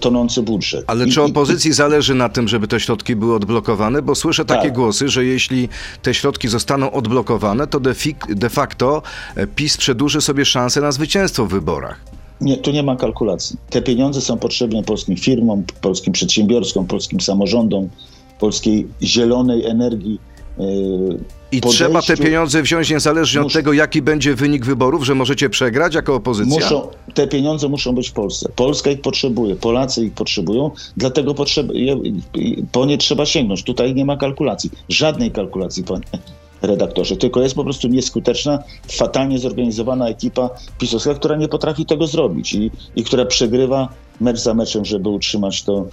tonący 0.00 0.42
budżet. 0.42 0.84
Ale 0.86 1.06
czy 1.06 1.22
opozycji 1.22 1.72
zależy 1.72 2.14
na 2.14 2.28
tym, 2.28 2.48
żeby 2.48 2.68
te 2.68 2.80
środki 2.80 3.16
były 3.16 3.34
odblokowane? 3.34 4.02
Bo 4.02 4.14
słyszę 4.14 4.44
takie 4.44 4.62
Tak. 4.62 4.72
głosy, 4.72 5.08
że 5.08 5.24
jeśli 5.24 5.68
te 6.02 6.14
środki 6.14 6.48
zostaną 6.48 6.92
odblokowane, 6.92 7.66
to 7.66 7.80
de, 7.80 7.94
de 8.28 8.50
facto 8.50 9.02
e, 9.36 9.46
PiS 9.46 9.76
przedłuży 9.76 10.20
sobie 10.20 10.44
szansę 10.44 10.80
na 10.80 10.92
zwycięstwo 10.92 11.46
w 11.46 11.48
wyborach. 11.48 12.00
Nie, 12.40 12.56
tu 12.56 12.70
nie 12.70 12.82
ma 12.82 12.96
kalkulacji. 12.96 13.56
Te 13.70 13.82
pieniądze 13.82 14.20
są 14.20 14.38
potrzebne 14.38 14.82
polskim 14.82 15.16
firmom, 15.16 15.62
polskim 15.80 16.12
przedsiębiorstwom, 16.12 16.86
polskim 16.86 17.20
samorządom, 17.20 17.88
polskiej 18.40 18.86
zielonej 19.02 19.66
energii. 19.66 20.18
Yy, 20.58 20.64
I 21.52 21.60
podejściu. 21.60 21.68
trzeba 21.68 22.02
te 22.02 22.16
pieniądze 22.16 22.62
wziąć 22.62 22.90
niezależnie 22.90 23.40
od 23.40 23.52
tego, 23.52 23.72
jaki 23.72 24.02
będzie 24.02 24.34
wynik 24.34 24.64
wyborów, 24.64 25.04
że 25.04 25.14
możecie 25.14 25.50
przegrać 25.50 25.94
jako 25.94 26.14
opozycja? 26.14 26.54
Muszą, 26.54 26.88
te 27.14 27.28
pieniądze 27.28 27.68
muszą 27.68 27.94
być 27.94 28.08
w 28.10 28.12
Polsce. 28.12 28.48
Polska 28.56 28.90
ich 28.90 29.00
potrzebuje, 29.00 29.56
Polacy 29.56 30.04
ich 30.04 30.12
potrzebują, 30.12 30.70
dlatego 30.96 31.34
potrzeb, 31.34 31.66
po 32.72 32.84
nie 32.84 32.98
trzeba 32.98 33.26
sięgnąć. 33.26 33.62
Tutaj 33.62 33.94
nie 33.94 34.04
ma 34.04 34.16
kalkulacji. 34.16 34.70
Żadnej 34.88 35.30
kalkulacji, 35.30 35.84
panie 35.84 36.04
redaktorze. 36.62 37.16
Tylko 37.16 37.42
jest 37.42 37.54
po 37.54 37.64
prostu 37.64 37.88
nieskuteczna, 37.88 38.62
fatalnie 38.88 39.38
zorganizowana 39.38 40.08
ekipa 40.08 40.50
pisowska, 40.78 41.14
która 41.14 41.36
nie 41.36 41.48
potrafi 41.48 41.86
tego 41.86 42.06
zrobić 42.06 42.54
i, 42.54 42.70
i 42.96 43.04
która 43.04 43.24
przegrywa 43.24 43.88
mecz 44.20 44.38
za 44.40 44.54
meczem, 44.54 44.84
żeby 44.84 45.08
utrzymać 45.08 45.62
to 45.62 45.86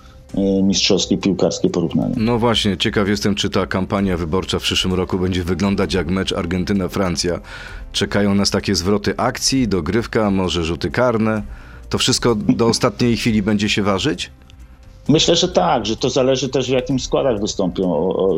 mistrzowskie 0.63 1.17
piłkarskie 1.17 1.69
porównanie. 1.69 2.15
No 2.17 2.39
właśnie, 2.39 2.77
ciekaw 2.77 3.07
jestem, 3.07 3.35
czy 3.35 3.49
ta 3.49 3.65
kampania 3.67 4.17
wyborcza 4.17 4.59
w 4.59 4.61
przyszłym 4.61 4.93
roku 4.93 5.19
będzie 5.19 5.43
wyglądać 5.43 5.93
jak 5.93 6.07
mecz 6.07 6.33
Argentyna-Francja. 6.33 7.39
Czekają 7.91 8.35
nas 8.35 8.51
takie 8.51 8.75
zwroty 8.75 9.13
akcji, 9.17 9.67
dogrywka, 9.67 10.31
może 10.31 10.63
rzuty 10.63 10.91
karne. 10.91 11.41
To 11.89 11.97
wszystko 11.97 12.35
do 12.35 12.67
ostatniej 12.73 13.17
chwili 13.17 13.41
będzie 13.41 13.69
się 13.69 13.83
ważyć? 13.83 14.31
Myślę, 15.07 15.35
że 15.35 15.47
tak, 15.47 15.85
że 15.85 15.97
to 15.97 16.09
zależy 16.09 16.49
też 16.49 16.67
w 16.67 16.71
jakim 16.71 16.99
składach 16.99 17.39
wystąpią 17.41 17.93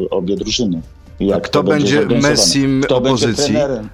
obie 0.10 0.36
drużyny. 0.36 0.82
Jak 1.20 1.44
kto 1.44 1.64
to 1.64 1.70
będzie, 1.70 2.00
będzie. 2.06 2.28
Messim 2.30 2.82
kto 2.86 3.02
będzie 3.02 3.26
opozycji? 3.26 3.54
trenerem, 3.54 3.90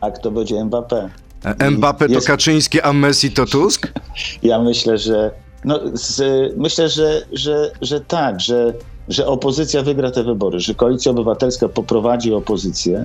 a 0.00 0.10
kto 0.10 0.30
będzie 0.30 0.54
Mbappé. 0.54 1.08
E, 1.44 1.70
Mbappé 1.70 2.06
to 2.06 2.12
Jest- 2.12 2.26
Kaczyński, 2.26 2.80
a 2.80 2.92
Messi 2.92 3.30
to 3.30 3.46
Tusk? 3.46 3.92
Ja 4.42 4.58
myślę, 4.62 4.98
że 4.98 5.30
no, 5.64 5.80
z, 5.94 6.22
myślę, 6.56 6.88
że, 6.88 7.22
że, 7.32 7.70
że 7.80 8.00
tak, 8.00 8.40
że, 8.40 8.74
że 9.08 9.26
opozycja 9.26 9.82
wygra 9.82 10.10
te 10.10 10.22
wybory, 10.22 10.60
że 10.60 10.74
koalicja 10.74 11.12
obywatelska 11.12 11.68
poprowadzi 11.68 12.34
opozycję 12.34 13.04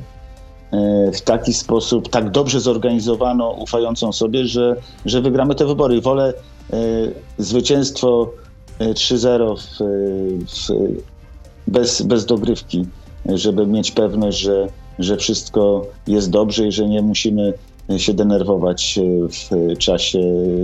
e, 0.72 1.12
w 1.12 1.22
taki 1.22 1.54
sposób, 1.54 2.10
tak 2.10 2.32
dobrze 2.32 2.60
zorganizowano, 2.60 3.52
ufającą 3.52 4.14
sobie, 4.14 4.46
że, 4.46 4.76
że 5.06 5.22
wygramy 5.22 5.56
te 5.56 5.66
wybory. 5.66 6.02
Wolę 6.02 6.34
e, 6.74 6.78
zwycięstwo 7.38 8.32
e, 8.80 8.94
3-0 8.94 9.58
w, 9.58 9.78
w, 10.48 10.98
bez, 11.68 12.02
bez 12.02 12.26
dogrywki, 12.26 12.86
żeby 13.26 13.68
mieć 13.68 13.92
pewność, 13.92 14.40
że, 14.40 14.68
że 15.00 15.18
wszystko 15.18 15.86
jest 16.08 16.30
dobrze 16.30 16.68
i 16.68 16.72
że 16.72 16.88
nie 16.88 17.02
musimy 17.02 17.54
się 17.98 18.14
denerwować 18.14 19.00
w 19.30 19.78
czasie 19.78 20.20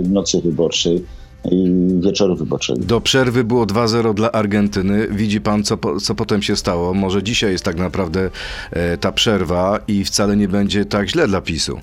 nocy 0.08 0.40
wyborczej 0.40 1.04
i 1.50 1.86
wieczoru 2.00 2.36
wyborczego. 2.36 2.80
Do 2.84 3.00
przerwy 3.00 3.44
było 3.44 3.66
2-0 3.66 4.14
dla 4.14 4.32
Argentyny. 4.32 5.08
Widzi 5.10 5.40
pan, 5.40 5.64
co, 5.64 5.76
po, 5.76 6.00
co 6.00 6.14
potem 6.14 6.42
się 6.42 6.56
stało? 6.56 6.94
Może 6.94 7.22
dzisiaj 7.22 7.52
jest 7.52 7.64
tak 7.64 7.76
naprawdę 7.76 8.30
e, 8.70 8.98
ta 8.98 9.12
przerwa 9.12 9.78
i 9.88 10.04
wcale 10.04 10.36
nie 10.36 10.48
będzie 10.48 10.84
tak 10.84 11.10
źle 11.10 11.28
dla 11.28 11.40
PiSu. 11.40 11.80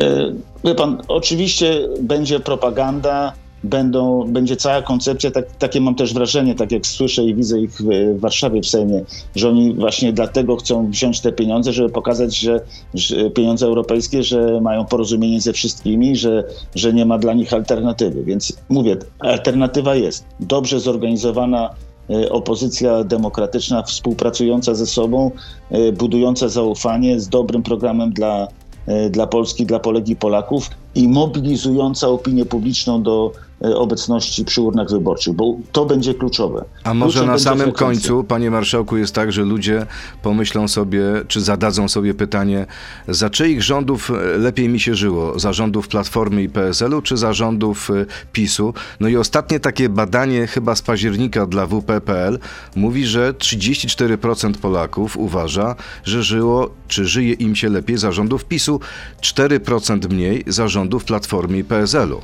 E, 0.00 0.32
Wie 0.64 0.74
pan, 0.74 1.02
oczywiście 1.08 1.88
będzie 2.02 2.40
propaganda, 2.40 3.32
będą, 3.64 4.24
będzie 4.28 4.56
cała 4.56 4.82
koncepcja, 4.82 5.30
tak, 5.30 5.56
takie 5.56 5.80
mam 5.80 5.94
też 5.94 6.14
wrażenie, 6.14 6.54
tak 6.54 6.72
jak 6.72 6.86
słyszę 6.86 7.24
i 7.24 7.34
widzę 7.34 7.60
ich 7.60 7.70
w, 7.70 8.20
Warszawie 8.20 8.60
w 8.60 8.66
Sejmie, 8.66 9.04
że 9.36 9.48
oni 9.48 9.74
właśnie 9.74 10.12
dlatego 10.12 10.56
chcą 10.56 10.90
wziąć 10.90 11.20
te 11.20 11.32
pieniądze, 11.32 11.72
żeby 11.72 11.88
pokazać, 11.88 12.38
że, 12.38 12.60
że 12.94 13.30
pieniądze 13.30 13.66
europejskie, 13.66 14.22
że 14.22 14.60
mają 14.60 14.84
porozumienie 14.84 15.40
ze 15.40 15.52
wszystkimi, 15.52 16.16
że, 16.16 16.44
że 16.74 16.92
nie 16.92 17.06
ma 17.06 17.18
dla 17.18 17.34
nich 17.34 17.52
alternatywy. 17.52 18.24
Więc 18.24 18.52
mówię, 18.68 18.96
alternatywa 19.18 19.94
jest 19.94 20.24
dobrze 20.40 20.80
zorganizowana 20.80 21.74
e, 22.10 22.30
opozycja 22.30 23.04
demokratyczna, 23.04 23.82
współpracująca 23.82 24.74
ze 24.74 24.86
sobą, 24.86 25.30
e, 25.70 25.92
budująca 25.92 26.48
zaufanie, 26.48 27.20
z 27.20 27.28
dobrym 27.28 27.62
programem 27.62 28.12
dla, 28.12 28.48
e, 28.86 29.10
dla 29.10 29.26
Polski, 29.26 29.66
dla 29.66 29.78
Polek 29.78 30.08
i 30.08 30.16
Polaków 30.16 30.70
i 30.94 31.08
mobilizująca 31.08 32.08
opinię 32.08 32.44
publiczną 32.44 33.02
do 33.02 33.32
e, 33.64 33.76
obecności 33.76 34.44
przy 34.44 34.62
urnach 34.62 34.90
wyborczych, 34.90 35.34
bo 35.34 35.56
to 35.72 35.86
będzie 35.86 36.14
kluczowe. 36.14 36.64
A 36.84 36.94
może 36.94 37.12
Kluczem 37.12 37.32
na 37.32 37.38
samym 37.38 37.58
frekwencja. 37.64 37.86
końcu, 38.10 38.24
panie 38.24 38.50
marszałku, 38.50 38.96
jest 38.96 39.14
tak, 39.14 39.32
że 39.32 39.42
ludzie 39.42 39.86
pomyślą 40.22 40.68
sobie, 40.68 41.02
czy 41.28 41.40
zadadzą 41.40 41.88
sobie 41.88 42.14
pytanie, 42.14 42.66
za 43.08 43.30
czyich 43.30 43.62
rządów 43.62 44.10
e, 44.10 44.38
lepiej 44.38 44.68
mi 44.68 44.80
się 44.80 44.94
żyło? 44.94 45.38
Za 45.38 45.52
rządów 45.52 45.88
Platformy 45.88 46.42
i 46.42 46.48
PSL-u, 46.48 47.02
czy 47.02 47.16
za 47.16 47.32
rządów 47.32 47.90
e, 47.90 48.06
PiSu? 48.32 48.74
No 49.00 49.08
i 49.08 49.16
ostatnie 49.16 49.60
takie 49.60 49.88
badanie, 49.88 50.46
chyba 50.46 50.74
z 50.74 50.82
października 50.82 51.46
dla 51.46 51.66
WP.pl, 51.66 52.38
mówi, 52.76 53.06
że 53.06 53.32
34% 53.32 54.52
Polaków 54.54 55.16
uważa, 55.16 55.74
że 56.04 56.22
żyło, 56.22 56.70
czy 56.88 57.06
żyje 57.06 57.32
im 57.32 57.56
się 57.56 57.68
lepiej 57.68 57.98
za 57.98 58.12
rządów 58.12 58.44
PiSu, 58.44 58.80
4% 59.22 60.10
mniej 60.10 60.44
za 60.46 60.68
rządów 60.68 60.77
Platformy 61.06 61.58
i 61.58 61.64
PSL-u. 61.64 62.20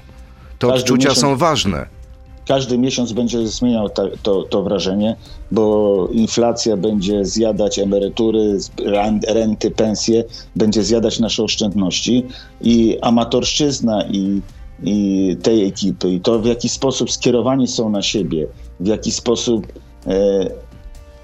To 0.59 0.69
Każdy 0.69 0.83
odczucia 0.83 1.09
miesiąc- 1.09 1.21
są 1.21 1.37
ważne. 1.37 1.87
Każdy 2.49 2.79
miesiąc 2.79 3.13
będzie 3.13 3.47
zmieniał 3.47 3.89
ta, 3.89 4.03
to, 4.23 4.43
to 4.43 4.63
wrażenie, 4.63 5.17
bo 5.51 6.09
inflacja 6.13 6.77
będzie 6.77 7.25
zjadać 7.25 7.79
emerytury, 7.79 8.59
renty, 9.29 9.71
pensje, 9.71 10.25
będzie 10.57 10.83
zjadać 10.83 11.21
nasze 11.21 11.43
oszczędności 11.43 12.27
i 12.61 12.99
amatorszczyzna 13.03 14.05
i, 14.05 14.43
i 14.83 15.37
tej 15.43 15.67
ekipy 15.69 16.11
i 16.11 16.21
to 16.21 16.39
w 16.39 16.47
jaki 16.47 16.69
sposób 16.69 17.11
skierowani 17.13 17.69
są 17.69 17.91
na 17.91 18.03
siebie, 18.03 18.47
w 18.81 18.87
jaki 18.87 19.13
sposób 19.13 19.67
e, 20.07 20.11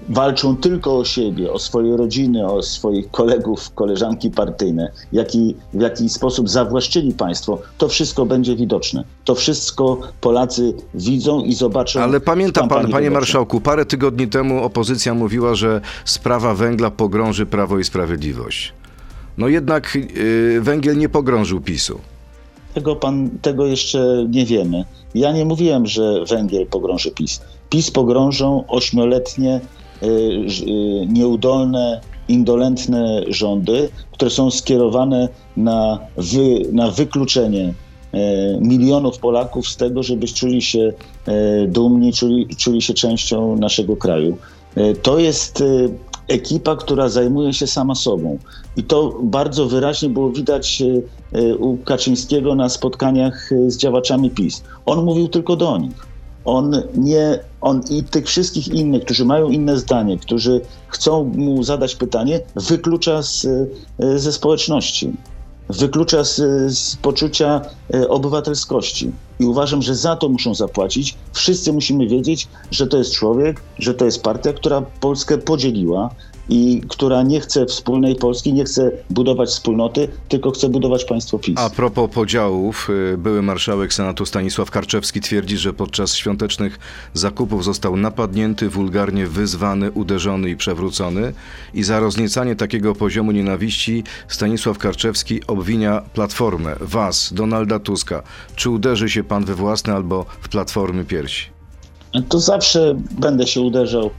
walczą 0.09 0.57
tylko 0.57 0.97
o 0.97 1.05
siebie, 1.05 1.51
o 1.51 1.59
swoje 1.59 1.97
rodziny, 1.97 2.47
o 2.47 2.63
swoich 2.63 3.11
kolegów, 3.11 3.73
koleżanki 3.75 4.31
partyjne, 4.31 4.91
jaki, 5.13 5.55
w 5.73 5.81
jaki 5.81 6.09
sposób 6.09 6.49
zawłaszczyli 6.49 7.13
państwo, 7.13 7.59
to 7.77 7.87
wszystko 7.87 8.25
będzie 8.25 8.55
widoczne. 8.55 9.03
To 9.25 9.35
wszystko 9.35 9.97
Polacy 10.21 10.73
widzą 10.93 11.41
i 11.41 11.53
zobaczą. 11.53 12.01
Ale 12.01 12.19
pamięta 12.19 12.61
pan, 12.61 12.69
panie 12.69 12.87
wyborczej. 12.87 13.11
marszałku, 13.11 13.61
parę 13.61 13.85
tygodni 13.85 14.27
temu 14.27 14.63
opozycja 14.63 15.13
mówiła, 15.13 15.55
że 15.55 15.81
sprawa 16.05 16.53
węgla 16.53 16.91
pogrąży 16.91 17.45
Prawo 17.45 17.79
i 17.79 17.83
Sprawiedliwość. 17.83 18.73
No 19.37 19.47
jednak 19.47 19.95
yy, 19.95 20.61
węgiel 20.61 20.97
nie 20.97 21.09
pogrążył 21.09 21.61
PiSu. 21.61 21.99
Tego, 22.73 22.95
pan, 22.95 23.29
tego 23.41 23.65
jeszcze 23.65 24.25
nie 24.29 24.45
wiemy. 24.45 24.85
Ja 25.15 25.31
nie 25.31 25.45
mówiłem, 25.45 25.85
że 25.85 26.25
węgiel 26.29 26.67
pogrąży 26.67 27.11
PiS. 27.11 27.41
PiS 27.69 27.91
pogrążą 27.91 28.63
ośmioletnie, 28.67 29.61
nieudolne, 31.07 32.01
indolentne 32.27 33.23
rządy, 33.27 33.89
które 34.11 34.31
są 34.31 34.51
skierowane 34.51 35.29
na, 35.57 35.99
wy, 36.17 36.65
na 36.71 36.91
wykluczenie 36.91 37.73
e, 38.11 38.57
milionów 38.61 39.19
Polaków 39.19 39.67
z 39.67 39.77
tego, 39.77 40.03
żeby 40.03 40.27
czuli 40.27 40.61
się 40.61 40.93
e, 41.27 41.67
dumni, 41.67 42.13
czuli, 42.13 42.55
czuli 42.55 42.81
się 42.81 42.93
częścią 42.93 43.55
naszego 43.55 43.97
kraju. 43.97 44.37
E, 44.75 44.93
To 44.93 45.19
jest 45.19 45.63
ekipa, 46.27 46.75
która 46.75 47.09
zajmuje 47.09 47.53
się 47.53 47.67
sama 47.67 47.95
sobą. 47.95 48.37
I 48.77 48.83
to 48.83 49.19
bardzo 49.23 49.65
wyraźnie 49.65 50.09
było 50.09 50.29
widać 50.29 50.83
u 51.59 51.77
Kaczyńskiego 51.77 52.55
na 52.55 52.69
spotkaniach 52.69 53.49
z 53.67 53.77
działaczami 53.77 54.29
PiS. 54.29 54.63
On 54.85 55.05
mówił 55.05 55.27
tylko 55.27 55.55
do 55.55 55.77
nich. 55.77 56.10
On 56.45 56.81
nie, 56.95 57.39
on 57.61 57.81
i 57.89 58.03
tych 58.03 58.25
wszystkich 58.25 58.67
innych, 58.67 59.05
którzy 59.05 59.25
mają 59.25 59.49
inne 59.49 59.77
zdanie, 59.77 60.17
którzy 60.17 60.61
chcą 60.87 61.23
mu 61.23 61.63
zadać 61.63 61.95
pytanie, 61.95 62.39
wyklucza 62.55 63.23
z, 63.23 63.45
e, 63.99 64.19
ze 64.19 64.33
społeczności 64.33 65.13
wyklucza 65.71 66.23
z, 66.23 66.35
z 66.77 66.95
poczucia 66.95 67.61
e, 67.93 68.09
obywatelskości. 68.09 69.11
I 69.41 69.45
uważam, 69.45 69.81
że 69.81 69.95
za 69.95 70.15
to 70.15 70.29
muszą 70.29 70.55
zapłacić. 70.55 71.17
Wszyscy 71.33 71.73
musimy 71.73 72.07
wiedzieć, 72.07 72.47
że 72.71 72.87
to 72.87 72.97
jest 72.97 73.13
człowiek, 73.13 73.61
że 73.79 73.93
to 73.93 74.05
jest 74.05 74.23
partia, 74.23 74.53
która 74.53 74.81
Polskę 74.81 75.37
podzieliła 75.37 76.09
i 76.51 76.81
która 76.87 77.23
nie 77.23 77.39
chce 77.39 77.65
wspólnej 77.65 78.15
Polski, 78.15 78.53
nie 78.53 78.63
chce 78.63 78.91
budować 79.09 79.49
wspólnoty, 79.49 80.07
tylko 80.29 80.51
chce 80.51 80.69
budować 80.69 81.05
państwo 81.05 81.39
PiS. 81.39 81.55
A 81.59 81.69
propos 81.69 82.09
podziałów, 82.13 82.89
y, 83.13 83.17
były 83.17 83.41
marszałek 83.41 83.93
Senatu 83.93 84.25
Stanisław 84.25 84.71
Karczewski 84.71 85.21
twierdzi, 85.21 85.57
że 85.57 85.73
podczas 85.73 86.15
świątecznych 86.15 86.79
zakupów 87.13 87.63
został 87.63 87.97
napadnięty, 87.97 88.69
wulgarnie 88.69 89.27
wyzwany, 89.27 89.91
uderzony 89.91 90.49
i 90.49 90.57
przewrócony. 90.57 91.33
I 91.73 91.83
za 91.83 91.99
rozniecanie 91.99 92.55
takiego 92.55 92.95
poziomu 92.95 93.31
nienawiści 93.31 94.03
Stanisław 94.27 94.77
Karczewski 94.77 95.47
obwinia 95.47 96.01
Platformę, 96.13 96.75
was, 96.81 97.33
Donalda 97.33 97.79
Tuska. 97.79 98.23
Czy 98.55 98.69
uderzy 98.69 99.09
się 99.09 99.23
pan 99.31 99.45
we 99.45 99.55
własne 99.55 99.93
albo 99.93 100.25
w 100.41 100.49
Platformy 100.49 101.05
piersi? 101.05 101.45
To 102.29 102.39
zawsze 102.39 102.95
będę 103.19 103.47
się 103.47 103.61
uderzał 103.61 104.05
e, 104.05 104.09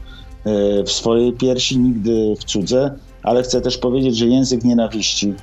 w 0.83 0.91
swojej 0.91 1.33
piersi, 1.33 1.79
nigdy 1.79 2.35
w 2.39 2.43
cudze, 2.43 2.95
ale 3.23 3.43
chcę 3.43 3.61
też 3.61 3.77
powiedzieć, 3.77 4.17
że 4.17 4.27
język 4.27 4.63
nienawiści, 4.63 5.33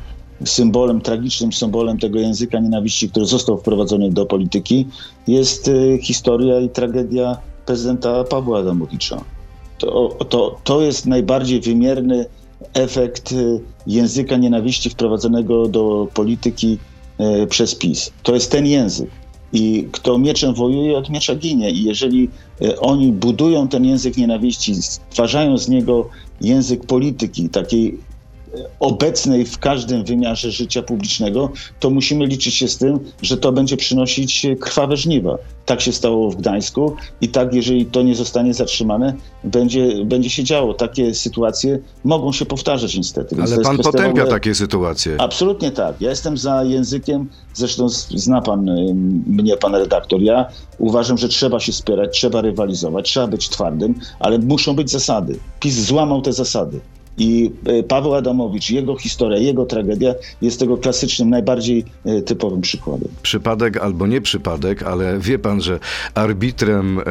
symbolem, 0.44 1.00
tragicznym 1.00 1.52
symbolem 1.52 1.98
tego 1.98 2.18
języka 2.18 2.58
nienawiści, 2.60 3.10
który 3.10 3.26
został 3.26 3.58
wprowadzony 3.58 4.10
do 4.10 4.26
polityki, 4.26 4.88
jest 5.28 5.68
e, 5.68 5.98
historia 5.98 6.60
i 6.60 6.68
tragedia 6.68 7.36
prezydenta 7.66 8.24
Pawła 8.24 8.58
Adamowicza. 8.58 9.24
To, 9.78 10.16
to, 10.28 10.58
to 10.64 10.82
jest 10.82 11.06
najbardziej 11.06 11.60
wymierny 11.60 12.26
efekt 12.74 13.32
e, 13.32 13.36
języka 13.86 14.36
nienawiści 14.36 14.90
wprowadzonego 14.90 15.68
do 15.68 16.08
polityki 16.14 16.78
przez 17.48 17.74
PiS. 17.74 18.12
To 18.22 18.34
jest 18.34 18.50
ten 18.50 18.66
język. 18.66 19.10
I 19.52 19.88
kto 19.92 20.18
mieczem 20.18 20.54
wojuje, 20.54 20.98
od 20.98 21.10
miecza 21.10 21.34
ginie. 21.34 21.70
I 21.70 21.84
jeżeli 21.84 22.28
e, 22.62 22.80
oni 22.80 23.12
budują 23.12 23.68
ten 23.68 23.84
język 23.84 24.16
nienawiści, 24.16 24.74
stwarzają 24.74 25.58
z 25.58 25.68
niego 25.68 26.08
język 26.40 26.86
polityki, 26.86 27.48
takiej 27.48 27.98
obecnej 28.80 29.44
w 29.46 29.58
każdym 29.58 30.04
wymiarze 30.04 30.50
życia 30.50 30.82
publicznego, 30.82 31.52
to 31.80 31.90
musimy 31.90 32.26
liczyć 32.26 32.54
się 32.54 32.68
z 32.68 32.78
tym, 32.78 33.00
że 33.22 33.36
to 33.36 33.52
będzie 33.52 33.76
przynosić 33.76 34.46
krwawe 34.60 34.96
żniwa. 34.96 35.38
Tak 35.66 35.80
się 35.80 35.92
stało 35.92 36.30
w 36.30 36.36
Gdańsku 36.36 36.96
i 37.20 37.28
tak, 37.28 37.54
jeżeli 37.54 37.86
to 37.86 38.02
nie 38.02 38.14
zostanie 38.14 38.54
zatrzymane, 38.54 39.14
będzie, 39.44 40.04
będzie 40.04 40.30
się 40.30 40.44
działo. 40.44 40.74
Takie 40.74 41.14
sytuacje 41.14 41.78
mogą 42.04 42.32
się 42.32 42.46
powtarzać 42.46 42.96
niestety. 42.96 43.36
Więc 43.36 43.52
Ale 43.52 43.62
pan 43.62 43.78
potępia 43.78 44.08
ogóle- 44.08 44.26
takie 44.26 44.54
sytuacje. 44.54 45.16
Absolutnie 45.18 45.70
tak. 45.70 46.00
Ja 46.00 46.10
jestem 46.10 46.38
za 46.38 46.64
językiem, 46.64 47.28
zresztą 47.54 47.88
zna 48.14 48.40
pan 48.42 48.68
y, 48.68 48.94
mnie, 49.26 49.56
pan 49.56 49.74
redaktor. 49.74 50.20
Ja 50.20 50.46
uważam, 50.78 51.18
że 51.18 51.28
trzeba 51.28 51.60
się 51.60 51.72
spierać, 51.72 52.10
trzeba 52.12 52.40
rywalizować, 52.40 53.08
trzeba 53.08 53.26
być 53.26 53.48
twardym, 53.48 53.94
ale 54.20 54.38
muszą 54.38 54.74
być 54.76 54.90
zasady. 54.90 55.38
PiS 55.60 55.74
złamał 55.74 56.22
te 56.22 56.32
zasady. 56.32 56.80
I 57.18 57.50
y, 57.68 57.82
Paweł 57.82 58.14
Adamowicz, 58.14 58.70
jego 58.70 58.96
historia, 58.96 59.38
jego 59.38 59.66
tragedia 59.66 60.14
jest 60.42 60.60
tego 60.60 60.76
klasycznym, 60.76 61.30
najbardziej 61.30 61.84
y, 62.06 62.22
typowym 62.22 62.60
przykładem. 62.60 63.08
Przypadek 63.22 63.76
albo 63.76 64.06
nie 64.06 64.20
przypadek, 64.20 64.82
ale 64.82 65.18
wie 65.18 65.38
pan, 65.38 65.60
że 65.60 65.78
arbitrem 66.14 66.98
e, 66.98 67.02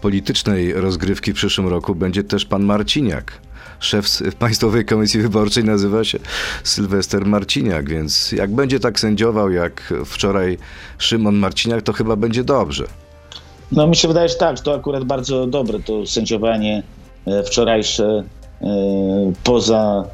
politycznej 0.00 0.72
rozgrywki 0.72 1.32
w 1.32 1.34
przyszłym 1.34 1.68
roku 1.68 1.94
będzie 1.94 2.24
też 2.24 2.44
pan 2.44 2.64
Marciniak. 2.64 3.32
szef 3.80 4.06
Państwowej 4.38 4.84
Komisji 4.84 5.20
Wyborczej 5.20 5.64
nazywa 5.64 6.04
się 6.04 6.18
Sylwester 6.64 7.26
Marciniak, 7.26 7.88
więc 7.88 8.32
jak 8.32 8.54
będzie 8.54 8.80
tak 8.80 9.00
sędziował 9.00 9.50
jak 9.50 9.94
wczoraj 10.04 10.58
Szymon 10.98 11.36
Marciniak, 11.36 11.82
to 11.82 11.92
chyba 11.92 12.16
będzie 12.16 12.44
dobrze. 12.44 12.84
No 13.72 13.86
mi 13.86 13.96
się 13.96 14.08
wydaje, 14.08 14.28
że 14.28 14.34
tak, 14.34 14.60
to 14.60 14.74
akurat 14.74 15.04
bardzo 15.04 15.46
dobre 15.46 15.80
to 15.80 16.06
sędziowanie 16.06 16.82
e, 16.82 16.97
wczorajsze 17.46 18.24
e, 18.62 18.66
poza, 19.44 20.04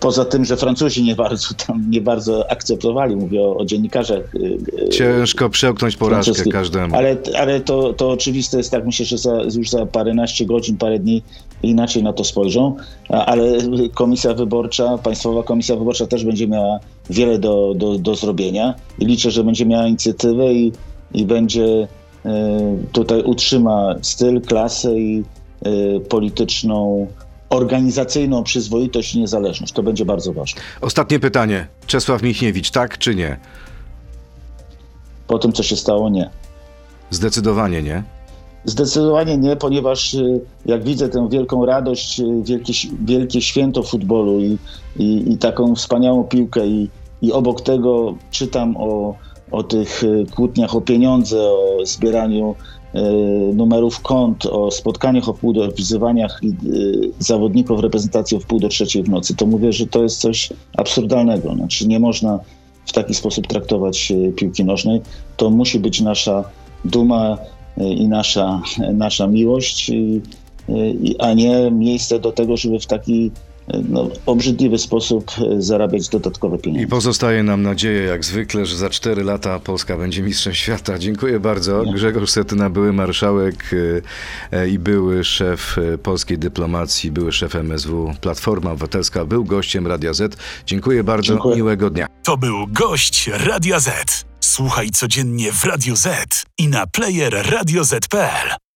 poza 0.00 0.24
tym, 0.24 0.44
że 0.44 0.56
Francuzi 0.56 1.02
nie 1.02 1.16
bardzo 1.16 1.48
tam 1.66 1.90
nie 1.90 2.00
bardzo 2.00 2.50
akceptowali, 2.50 3.16
mówię 3.16 3.42
o, 3.42 3.56
o 3.56 3.64
dziennikarzach 3.64 4.18
e, 4.18 4.86
e, 4.86 4.88
Ciężko 4.88 5.50
przełknąć 5.50 5.96
porażkę 5.96 6.44
każdemu. 6.50 6.96
Ale, 6.96 7.16
ale 7.38 7.60
to, 7.60 7.92
to 7.92 8.10
oczywiste 8.10 8.56
jest 8.56 8.70
tak, 8.70 8.86
myślę, 8.86 9.06
że 9.06 9.18
za, 9.18 9.42
już 9.56 9.70
za 9.70 9.86
paręnaście 9.86 10.46
godzin, 10.46 10.76
parę 10.76 10.98
dni 10.98 11.22
inaczej 11.62 12.02
na 12.02 12.12
to 12.12 12.24
spojrzą, 12.24 12.76
ale 13.08 13.58
Komisja 13.94 14.34
Wyborcza, 14.34 14.98
Państwowa 14.98 15.42
Komisja 15.42 15.76
Wyborcza 15.76 16.06
też 16.06 16.24
będzie 16.24 16.48
miała 16.48 16.78
wiele 17.10 17.38
do, 17.38 17.72
do, 17.76 17.98
do 17.98 18.14
zrobienia. 18.14 18.74
I 18.98 19.06
liczę, 19.06 19.30
że 19.30 19.44
będzie 19.44 19.66
miała 19.66 19.86
inicjatywę 19.86 20.52
i, 20.52 20.72
i 21.14 21.24
będzie 21.24 21.88
e, 22.24 22.76
tutaj 22.92 23.22
utrzyma 23.22 23.94
styl, 24.02 24.40
klasę 24.40 24.98
i 24.98 25.18
e, 25.20 25.41
polityczną, 26.08 27.06
organizacyjną 27.52 28.42
przyzwoitość 28.42 29.14
i 29.14 29.20
niezależność. 29.20 29.72
To 29.72 29.82
będzie 29.82 30.04
bardzo 30.04 30.32
ważne. 30.32 30.60
Ostatnie 30.80 31.20
pytanie. 31.20 31.66
Czesław 31.86 32.22
Michniewicz, 32.22 32.70
tak 32.70 32.98
czy 32.98 33.14
nie? 33.14 33.36
Po 35.26 35.38
tym, 35.38 35.52
co 35.52 35.62
się 35.62 35.76
stało, 35.76 36.08
nie. 36.08 36.30
Zdecydowanie 37.10 37.82
nie. 37.82 38.02
Zdecydowanie 38.64 39.38
nie, 39.38 39.56
ponieważ 39.56 40.14
y, 40.14 40.40
jak 40.66 40.84
widzę 40.84 41.08
tę 41.08 41.28
wielką 41.30 41.66
radość, 41.66 42.20
y, 42.20 42.24
wielkie, 42.42 42.72
wielkie 43.04 43.40
święto 43.40 43.82
futbolu 43.82 44.40
i, 44.40 44.58
i, 44.96 45.32
i 45.32 45.38
taką 45.38 45.74
wspaniałą 45.74 46.24
piłkę 46.24 46.66
i, 46.66 46.90
i 47.22 47.32
obok 47.32 47.60
tego 47.60 48.14
czytam 48.30 48.76
o, 48.76 49.14
o 49.50 49.62
tych 49.62 50.04
y, 50.04 50.26
kłótniach 50.34 50.76
o 50.76 50.80
pieniądze, 50.80 51.38
o 51.40 51.78
zbieraniu 51.84 52.54
y, 52.58 52.81
numerów 53.54 54.00
kont, 54.00 54.46
o 54.46 54.70
spotkaniach 54.70 55.28
o 55.28 55.34
pół 55.34 55.52
do, 55.52 55.68
wzywaniach 55.68 56.40
y, 56.44 57.10
zawodników 57.18 57.80
reprezentacji 57.80 58.36
o 58.36 58.40
wpół 58.40 58.60
do 58.60 58.68
trzeciej 58.68 59.02
w 59.02 59.08
nocy, 59.08 59.36
to 59.36 59.46
mówię, 59.46 59.72
że 59.72 59.86
to 59.86 60.02
jest 60.02 60.20
coś 60.20 60.52
absurdalnego. 60.76 61.54
Znaczy 61.54 61.88
nie 61.88 62.00
można 62.00 62.38
w 62.86 62.92
taki 62.92 63.14
sposób 63.14 63.46
traktować 63.46 64.10
y, 64.10 64.32
piłki 64.36 64.64
nożnej. 64.64 65.00
To 65.36 65.50
musi 65.50 65.80
być 65.80 66.00
nasza 66.00 66.44
duma 66.84 67.38
i 67.76 68.08
nasza, 68.08 68.62
nasza 68.92 69.26
miłość, 69.26 69.90
a 71.18 71.32
nie 71.32 71.70
miejsce 71.70 72.18
do 72.18 72.32
tego, 72.32 72.56
żeby 72.56 72.80
w 72.80 72.86
taki 72.86 73.30
no, 73.88 74.10
obrzydliwy 74.26 74.78
sposób 74.78 75.30
y, 75.58 75.62
zarabiać 75.62 76.08
dodatkowe 76.08 76.56
I 76.56 76.60
pieniądze. 76.60 76.86
pozostaje 76.86 77.42
nam 77.42 77.62
nadzieja, 77.62 78.02
jak 78.02 78.24
zwykle, 78.24 78.66
że 78.66 78.76
za 78.76 78.90
4 78.90 79.24
lata 79.24 79.58
Polska 79.58 79.96
będzie 79.96 80.22
mistrzem 80.22 80.54
świata. 80.54 80.98
Dziękuję 80.98 81.40
bardzo. 81.40 81.82
Grzegorz 81.94 82.30
Setyna, 82.30 82.70
były 82.70 82.92
marszałek 82.92 83.72
y, 83.72 84.02
y, 84.52 84.68
i 84.70 84.78
były 84.78 85.24
szef 85.24 85.76
polskiej 86.02 86.38
dyplomacji, 86.38 87.10
były 87.10 87.32
szef 87.32 87.54
MSW 87.56 88.14
Platforma 88.20 88.70
Obywatelska, 88.70 89.24
był 89.24 89.44
gościem 89.44 89.86
Radia 89.86 90.12
Z. 90.14 90.36
Dziękuję 90.66 91.04
bardzo. 91.04 91.32
Dziękuję. 91.32 91.56
Miłego 91.56 91.90
dnia. 91.90 92.06
To 92.22 92.36
był 92.36 92.66
gość 92.68 93.30
Radia 93.32 93.80
Z. 93.80 94.24
Słuchaj 94.40 94.90
codziennie 94.90 95.52
w 95.52 95.64
Radio 95.64 95.96
Z 95.96 96.42
i 96.58 96.68
na 96.68 96.86
player 96.86 97.50
radioz.pl. 97.50 98.71